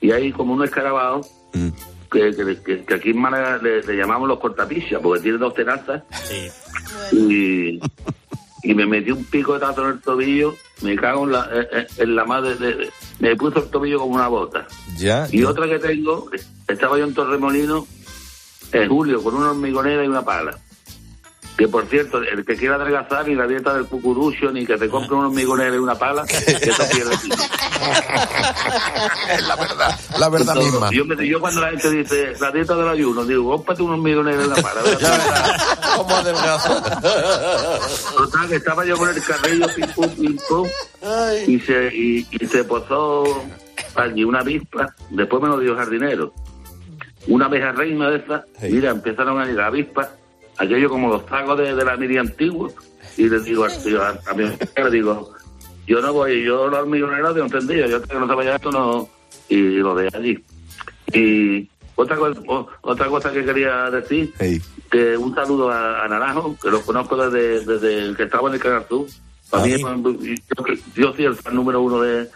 [0.01, 1.21] y hay como un escarabajo
[2.11, 5.55] que, que- que- que aquí en Málaga le, le llamamos los cortapichas porque tiene dos
[5.55, 6.49] tenazas Sí.
[7.13, 7.81] y,
[8.63, 11.69] y me metí un pico de tazo en el tobillo me cago en la, eh,
[11.73, 14.67] eh, en la madre de, Me puso el tobillo como una bota.
[14.97, 15.27] Ya.
[15.31, 16.31] Y otra que tengo,
[16.67, 17.87] estaba yo en Torremolino
[18.73, 20.59] en julio con una hormigonera y una pala.
[21.61, 24.89] Que por cierto, el que quiera adelgazar ni la dieta del cucurucho, ni que te
[24.89, 27.15] compre una hormigonera y una pala, que eso pierde.
[29.31, 30.91] Es la verdad, la verdad Entonces, misma.
[30.91, 34.43] Yo, me- yo cuando la gente dice la dieta del ayuno, digo, cómprate una hormigonera
[34.43, 34.81] y una pala.
[35.97, 37.01] ¿Cómo adelgaza?
[38.17, 40.69] Total, que estaba yo con el carrillo, pim pum, pim pum,
[41.47, 43.25] y se, y, y se posó
[43.97, 46.33] allí una avispa, después me lo dio el jardinero.
[47.29, 50.09] Una abeja reina de esas, mira, empezaron a llegar avispas,
[50.61, 52.71] aquello como los tragos de, de la media antigua,
[53.17, 55.33] y le digo al tío, a, a mi mujer, le digo,
[55.87, 58.71] yo no voy, yo los milloneros de un tendido, yo que no se vaya esto
[58.71, 59.09] no,
[59.49, 60.45] y lo de allí.
[61.13, 62.41] Y otra cosa,
[62.83, 64.33] otra cosa que quería decir,
[64.91, 68.61] que un saludo a, a Naranjo, que lo conozco desde, desde que estaba en el
[68.61, 69.07] Canal Sur.
[69.51, 72.29] Para mí, yo, yo soy el fan número uno de...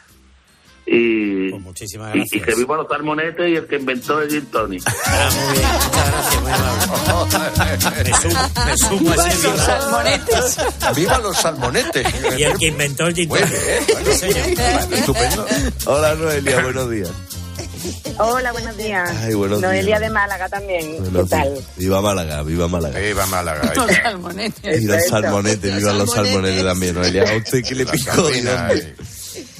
[0.86, 2.42] Y, muchísimas y, gracias.
[2.42, 4.82] y que viva los salmonetes y el que inventó el gin tonic.
[4.86, 6.74] Ah, muy bien, muchas gracias, muy amable.
[8.04, 10.56] Me sumo, me sumo a ese Los salmonetes.
[10.96, 12.06] ¡Viva los salmonetes!
[12.38, 13.46] Y el que inventó el gin tonic.
[13.48, 15.46] bueno, estupendo.
[15.86, 17.10] Hola, Noelia, buenos días.
[18.18, 19.10] Hola, buenos días.
[19.22, 20.00] Ay, buenos Noelia días.
[20.00, 20.96] de Málaga también.
[21.02, 21.64] Buenos ¿Qué tal?
[21.76, 22.98] Viva Málaga, viva Málaga.
[22.98, 23.72] Viva Málaga.
[23.74, 24.82] Los salmonetes.
[24.82, 27.22] Y los salmonetes, viva los salmonetes también, Noelia.
[27.30, 28.28] ¿A usted qué le picó?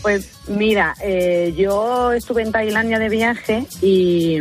[0.04, 4.38] Pues mira, eh, yo estuve en Tailandia de viaje y,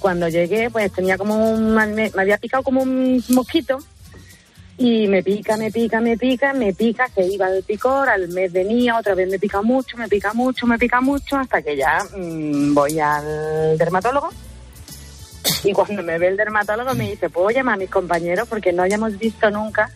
[0.00, 1.72] cuando llegué, pues tenía como un.
[1.72, 3.78] Me, me había picado como un mosquito
[4.76, 8.52] y me pica, me pica, me pica, me pica, que iba del picor, al mes
[8.52, 12.02] venía, otra vez me pica mucho, me pica mucho, me pica mucho, hasta que ya
[12.16, 14.30] mm, voy al dermatólogo.
[15.62, 18.48] Y cuando me ve el dermatólogo me dice, ¿puedo llamar a mis compañeros?
[18.48, 19.92] Porque no hayamos visto nunca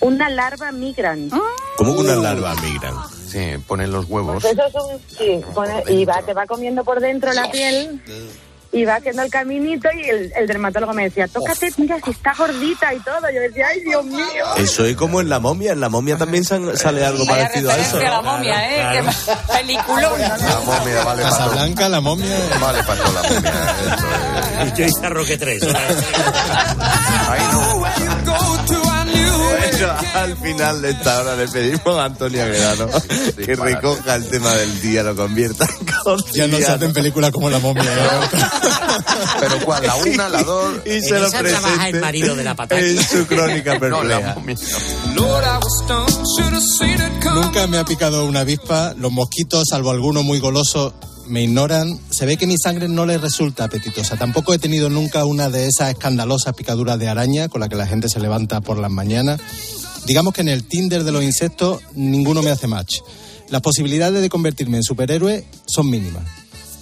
[0.00, 1.30] una larva migran.
[1.76, 2.94] ¿Cómo que una larva migran?
[3.28, 4.42] Sí, ponen los huevos.
[4.42, 5.00] Pues eso es un...
[5.16, 8.00] Sí, pone- y va, te va comiendo por dentro la piel
[8.70, 12.34] y va haciendo el caminito y el, el dermatólogo me decía, tócate, mira, si está
[12.36, 13.20] gordita y todo.
[13.34, 14.44] Yo decía, ay, Dios mío.
[14.58, 15.72] Eso es como en la momia.
[15.72, 17.98] En la momia también sale algo parecido a eso.
[17.98, 18.22] la ¿no?
[18.22, 19.00] momia, ¿eh?
[19.02, 19.10] Claro.
[19.26, 20.20] Qué peliculón.
[20.20, 21.22] La momia vale para todo.
[21.30, 22.36] Casablanca, la momia.
[22.60, 24.74] Vale para la momia.
[24.74, 25.62] Y yo hice a Roque 3.
[29.78, 32.90] Bueno, al final de esta hora le pedimos a Antonio Guerrero
[33.36, 36.74] que recoja el tema del día, lo convierta en Ya no se cotidiano.
[36.74, 37.84] hacen películas como la momia.
[39.40, 39.86] Pero ¿cuál?
[39.86, 40.74] ¿La una, la dos?
[40.86, 42.80] Y se lo presente el marido de la patata.
[42.80, 44.34] en su crónica No, la perpleja.
[44.34, 44.56] momia.
[47.34, 48.94] Nunca me ha picado una avispa.
[48.96, 50.92] Los mosquitos, salvo algunos muy golosos,
[51.28, 51.98] me ignoran.
[52.10, 54.16] Se ve que mi sangre no les resulta apetitosa.
[54.16, 57.86] Tampoco he tenido nunca una de esas escandalosas picaduras de araña con la que la
[57.86, 59.40] gente se levanta por las mañanas.
[60.06, 63.00] Digamos que en el Tinder de los insectos ninguno me hace match.
[63.48, 66.24] Las posibilidades de convertirme en superhéroe son mínimas.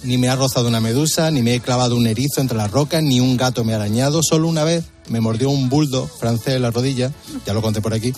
[0.03, 3.01] Ni me ha rozado una medusa, ni me he clavado un erizo entre las rocas,
[3.03, 4.21] ni un gato me ha arañado.
[4.23, 7.11] Solo una vez me mordió un bulldog francés en la rodilla,
[7.45, 8.13] ya lo conté por aquí,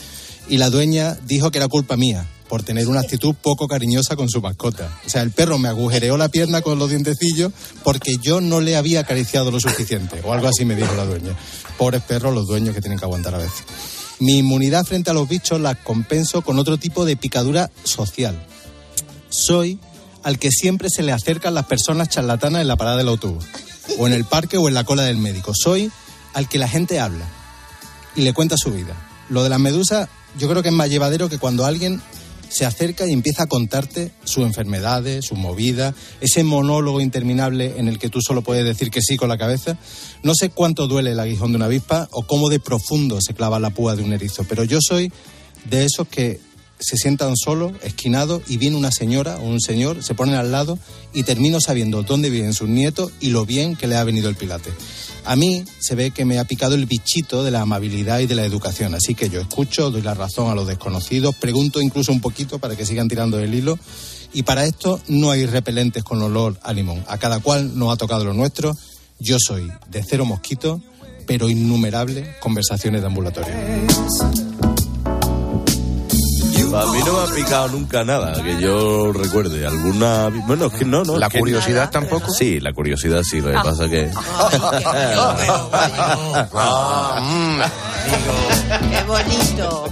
[0.48, 4.28] y la dueña dijo que era culpa mía por tener una actitud poco cariñosa con
[4.28, 4.90] su mascota.
[5.06, 8.76] O sea, el perro me agujereó la pierna con los dientecillos porque yo no le
[8.76, 11.36] había acariciado lo suficiente, o algo así me dijo la dueña.
[11.78, 13.64] Pobres perros, los dueños que tienen que aguantar a veces.
[14.20, 18.46] Mi inmunidad frente a los bichos la compenso con otro tipo de picadura social.
[19.30, 19.80] Soy
[20.24, 23.46] al que siempre se le acercan las personas charlatanas en la parada del autobús,
[23.98, 25.54] o en el parque o en la cola del médico.
[25.56, 25.92] Soy
[26.34, 27.26] al que la gente habla
[28.16, 28.96] y le cuenta su vida.
[29.30, 32.02] Lo de las medusas yo creo que es más llevadero que cuando alguien
[32.50, 38.00] se acerca y empieza a contarte sus enfermedades, sus movidas, ese monólogo interminable en el
[38.00, 39.78] que tú solo puedes decir que sí con la cabeza.
[40.24, 43.60] No sé cuánto duele el aguijón de una avispa o cómo de profundo se clava
[43.60, 45.12] la púa de un erizo, pero yo soy
[45.70, 46.40] de esos que
[46.80, 50.80] se sientan solos, esquinados, y viene una señora o un señor, se ponen al lado
[51.14, 54.36] y termino sabiendo dónde viven sus nietos y lo bien que le ha venido el
[54.36, 54.72] pilate.
[55.26, 58.36] A mí se ve que me ha picado el bichito de la amabilidad y de
[58.36, 62.22] la educación, así que yo escucho, doy la razón a los desconocidos, pregunto incluso un
[62.22, 63.78] poquito para que sigan tirando del hilo.
[64.34, 67.04] Y para esto no hay repelentes con olor a limón.
[67.08, 68.78] A cada cual nos ha tocado lo nuestro.
[69.20, 70.82] Yo soy de cero mosquito,
[71.26, 73.54] pero innumerables conversaciones de ambulatorio.
[76.76, 79.66] A mí no me ha picado nunca nada, que yo recuerde.
[79.66, 80.30] Alguna.
[80.48, 81.18] Bueno, es que no, no.
[81.18, 82.32] ¿La es que- curiosidad tampoco?
[82.32, 84.10] Sí, la curiosidad sí, lo que pasa que.
[88.90, 89.86] Qué bonito.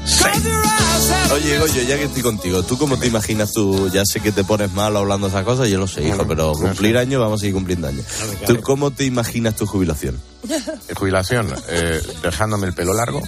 [1.33, 3.89] Oye, Goyo, ya que estoy contigo, ¿tú cómo te imaginas tú?
[3.89, 6.53] Ya sé que te pones mal hablando de esas cosas, yo lo sé, hijo, pero
[6.53, 8.05] cumplir años, vamos a seguir cumpliendo años.
[8.45, 10.19] ¿Tú cómo te imaginas tu jubilación?
[10.87, 13.21] En jubilación, eh, dejándome el pelo largo,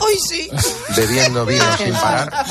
[0.00, 0.48] Hoy sí.
[0.96, 2.44] bebiendo vino sin parar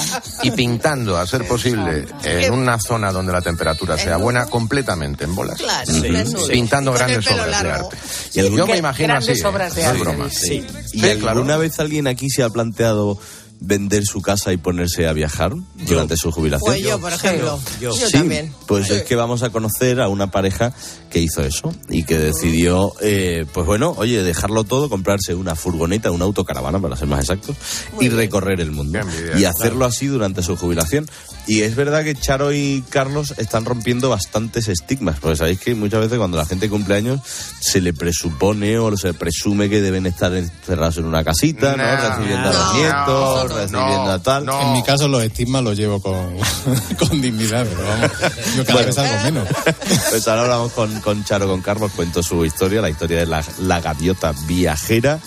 [0.44, 5.36] y pintando, a ser posible, en una zona donde la temperatura sea buena, completamente en
[5.36, 5.58] bolas.
[5.58, 6.48] Claro, desnudo.
[6.48, 7.98] Pintando grandes obras de arte.
[8.34, 9.28] Y Yo me imagino así.
[9.28, 9.48] Grandes ¿eh?
[9.48, 10.30] obras de No es arte, broma.
[10.30, 10.66] Sí.
[10.94, 11.60] ¿Y Sí, alguna claro.
[11.60, 13.18] vez alguien aquí se ha planteado
[13.60, 16.72] vender su casa y ponerse a viajar durante su jubilación?
[16.72, 17.60] Pues yo, por ejemplo.
[17.82, 18.54] Yo, Sí, también.
[18.68, 20.74] Pues es que vamos a conocer a una pareja
[21.10, 26.12] que hizo eso y que decidió, eh, pues bueno, oye, dejarlo todo, comprarse una furgoneta,
[26.12, 27.56] una autocaravana, para ser más exactos,
[28.00, 29.00] y recorrer el mundo.
[29.38, 31.08] Y hacerlo así durante su jubilación.
[31.48, 36.02] Y es verdad que Charo y Carlos están rompiendo bastantes estigmas, porque sabéis que muchas
[36.02, 37.22] veces cuando la gente cumple años
[37.60, 41.84] se le presupone o se presume que deben estar encerrados en una casita, ¿no?
[41.84, 44.48] No, Recibiendo a los no, nietos, no, recibiendo a tal.
[44.50, 46.38] En mi caso los estigmas los llevo con,
[47.00, 48.12] con dignidad, pero vamos,
[48.56, 48.88] yo cada Bueno.
[48.88, 49.48] vez algo menos.
[50.10, 53.44] Pues ahora hablamos con, con Charo, con Carlos, cuento su historia, la historia de la,
[53.60, 55.20] la gaviota viajera.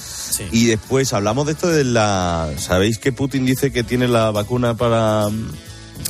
[0.53, 2.49] Y después hablamos de esto de la...
[2.59, 5.29] ¿Sabéis que Putin dice que tiene la vacuna para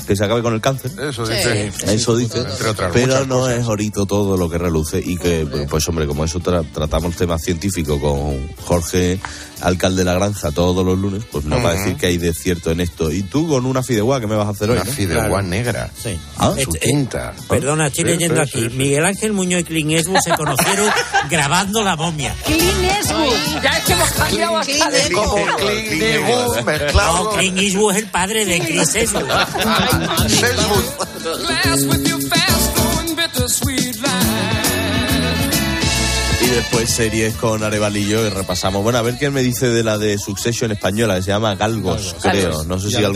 [0.07, 0.91] que se acabe con el cáncer?
[1.01, 1.73] Eso dice.
[1.87, 2.39] Eso dice.
[2.39, 3.59] Entre otras Pero no cosas.
[3.59, 7.43] es ahorito todo lo que reluce y que, pues hombre, como eso tra- tratamos temas
[7.43, 9.21] científicos con Jorge,
[9.61, 12.33] alcalde de la granja, todos los lunes, pues no va a decir que hay de
[12.33, 13.13] cierto en esto.
[13.13, 14.77] ¿Y tú con una fideuá qué me vas a hacer hoy?
[14.77, 14.93] Una no?
[14.93, 15.43] fideuá Claro.
[15.43, 15.91] negra.
[16.03, 16.19] Sí.
[16.39, 17.35] Ah, Su Este, eh, tinta.
[17.49, 18.61] Perdona, estoy Sí, leyendo sí, aquí.
[18.65, 18.77] sí, sí.
[18.77, 20.91] Miguel Ángel Muñoz y Clint Eastwood se conocieron
[21.31, 22.35] grabando la momia.
[22.45, 23.63] Clint Eastwood.
[23.63, 26.57] Ya es que hemos cambiado hasta de Clint Eastwood
[27.37, 29.23] Clint Eastwood es el padre de Chris Eastwood.
[36.43, 38.83] Y después series con Arevalillo y repasamos.
[38.83, 42.17] Bueno, a ver quién me dice de la de Succession española, que se llama Galgos,
[42.23, 42.65] creo.
[42.65, 43.09] No sé Ya si ya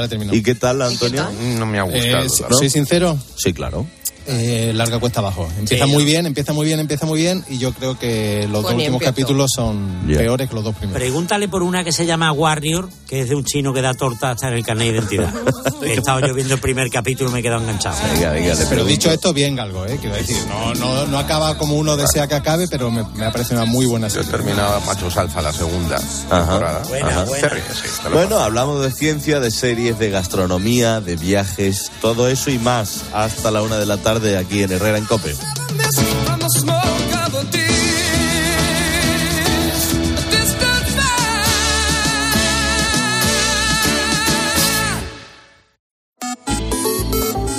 [0.00, 0.36] la terminado.
[0.36, 1.28] ¿Y qué tal, Antonio?
[1.58, 2.04] No me ha gustado.
[2.04, 2.48] Eh, la verdad.
[2.58, 3.18] ¿Soy sincero?
[3.36, 3.86] Sí, claro.
[4.28, 5.48] Eh, larga cuesta abajo.
[5.58, 8.42] Empieza Sí, muy yo- bien, empieza muy bien, empieza muy bien y yo creo que
[8.44, 9.12] los dos Bueno, y últimos empiezo.
[9.12, 10.18] capítulos son Ya.
[10.18, 11.00] peores que los dos primeros.
[11.00, 14.32] Pregúntale por una que se llama Warrior, que es de un chino que da torta
[14.32, 15.32] hasta en el carnet de identidad.
[15.82, 17.96] He estado yo viendo el primer capítulo y me he quedado enganchado.
[18.14, 18.84] Venga, venga, le Pero pregunto.
[18.88, 19.98] dicho esto, bien Galgo, ¿eh?
[20.00, 23.30] quiero decir, no, no, no acaba como uno desea que acabe, pero me, me ha
[23.32, 24.30] parecido una muy buena Yo serie.
[24.30, 26.82] terminaba Machos Alfa la segunda temporada.
[26.88, 27.24] Buena, Ajá.
[27.24, 27.48] buena.
[27.50, 32.50] Sí, te lo Bueno, hablamos de ciencia, de series, de gastronomía, de viajes, todo eso
[32.50, 35.34] y más hasta la una de la tarde aquí en Herrera en Cope.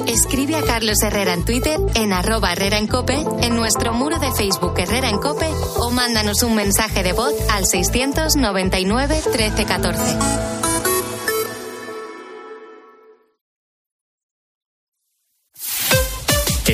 [0.08, 4.32] Escribe a Carlos Herrera en Twitter, en arroba Herrera en Cope, en nuestro muro de
[4.32, 5.47] Facebook Herrera en Cope
[5.78, 10.66] o mándanos un mensaje de voz al 699 1314.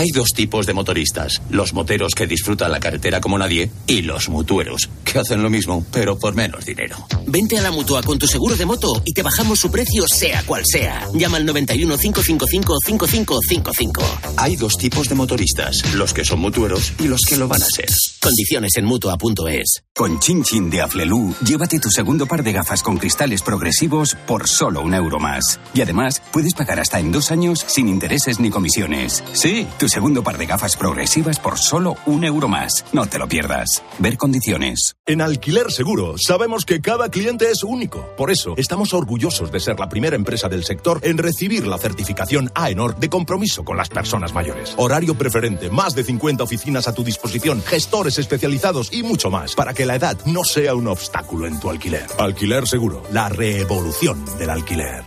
[0.00, 4.30] Hay dos tipos de motoristas, los moteros que disfrutan la carretera como nadie y los
[4.30, 6.96] mutueros, que hacen lo mismo, pero por menos dinero.
[7.26, 10.42] Vente a la mutua con tu seguro de moto y te bajamos su precio sea
[10.44, 11.06] cual sea.
[11.12, 14.02] Llama al 91 555 5555.
[14.38, 17.66] Hay dos tipos de motoristas, los que son mutueros y los que lo van a
[17.66, 17.90] ser.
[18.22, 19.82] Condiciones en mutua.es.
[19.94, 24.48] Con Chin Chin de Aflelu, llévate tu segundo par de gafas con cristales progresivos por
[24.48, 25.60] solo un euro más.
[25.74, 29.22] Y además, puedes pagar hasta en dos años sin intereses ni comisiones.
[29.34, 32.84] Sí, tu segundo par de gafas progresivas por solo un euro más.
[32.92, 33.82] No te lo pierdas.
[33.98, 34.94] Ver condiciones.
[35.04, 38.06] En Alquiler Seguro sabemos que cada cliente es único.
[38.16, 42.50] Por eso estamos orgullosos de ser la primera empresa del sector en recibir la certificación
[42.54, 44.74] AENOR de compromiso con las personas mayores.
[44.76, 49.74] Horario preferente, más de 50 oficinas a tu disposición, gestores especializados y mucho más para
[49.74, 52.06] que la edad no sea un obstáculo en tu alquiler.
[52.18, 55.04] Alquiler Seguro, la revolución del alquiler.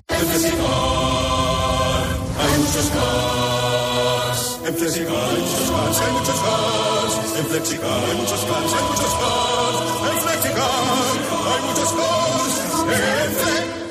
[2.40, 3.33] Hay muchos.
[4.74, 7.14] En Flexicar hay muchos cars, hay muchos cars.
[7.38, 9.78] En Flexicar hay muchos cars, hay muchos cars.
[10.10, 10.72] En Flexicar
[11.46, 12.54] hay muchos cars.
[12.90, 13.32] En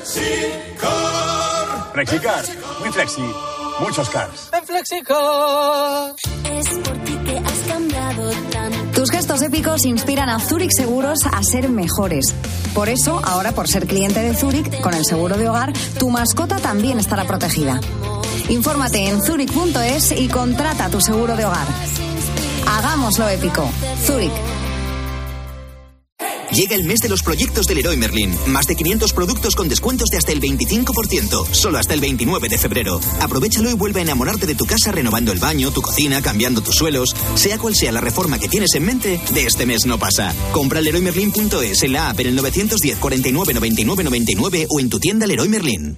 [0.03, 1.13] Flexicar.
[1.93, 2.43] Flexicar,
[2.81, 3.21] muy flexi,
[3.79, 4.49] muchos cars.
[4.51, 6.15] En Flexicar.
[6.51, 8.99] Es por ti que has cambiado tanto.
[8.99, 12.35] Tus gestos épicos inspiran a Zurich Seguros a ser mejores.
[12.73, 16.57] Por eso, ahora por ser cliente de Zurich, con el seguro de hogar, tu mascota
[16.57, 17.79] también estará protegida.
[18.49, 21.67] Infórmate en zurich.es y contrata tu seguro de hogar.
[22.67, 23.69] Hagámoslo épico.
[24.05, 24.31] Zurich.
[26.53, 28.31] Llega el mes de los proyectos del Leroy Merlin.
[28.47, 31.51] Más de 500 productos con descuentos de hasta el 25%.
[31.51, 32.99] Solo hasta el 29 de febrero.
[33.21, 36.75] Aprovechalo y vuelve a enamorarte de tu casa renovando el baño, tu cocina, cambiando tus
[36.75, 37.15] suelos.
[37.33, 40.31] Sea cual sea la reforma que tienes en mente, de este mes no pasa.
[40.51, 45.25] Compra leroymerlin.es en la app en el 910 49 99 99 o en tu tienda
[45.25, 45.97] Leroy Merlin.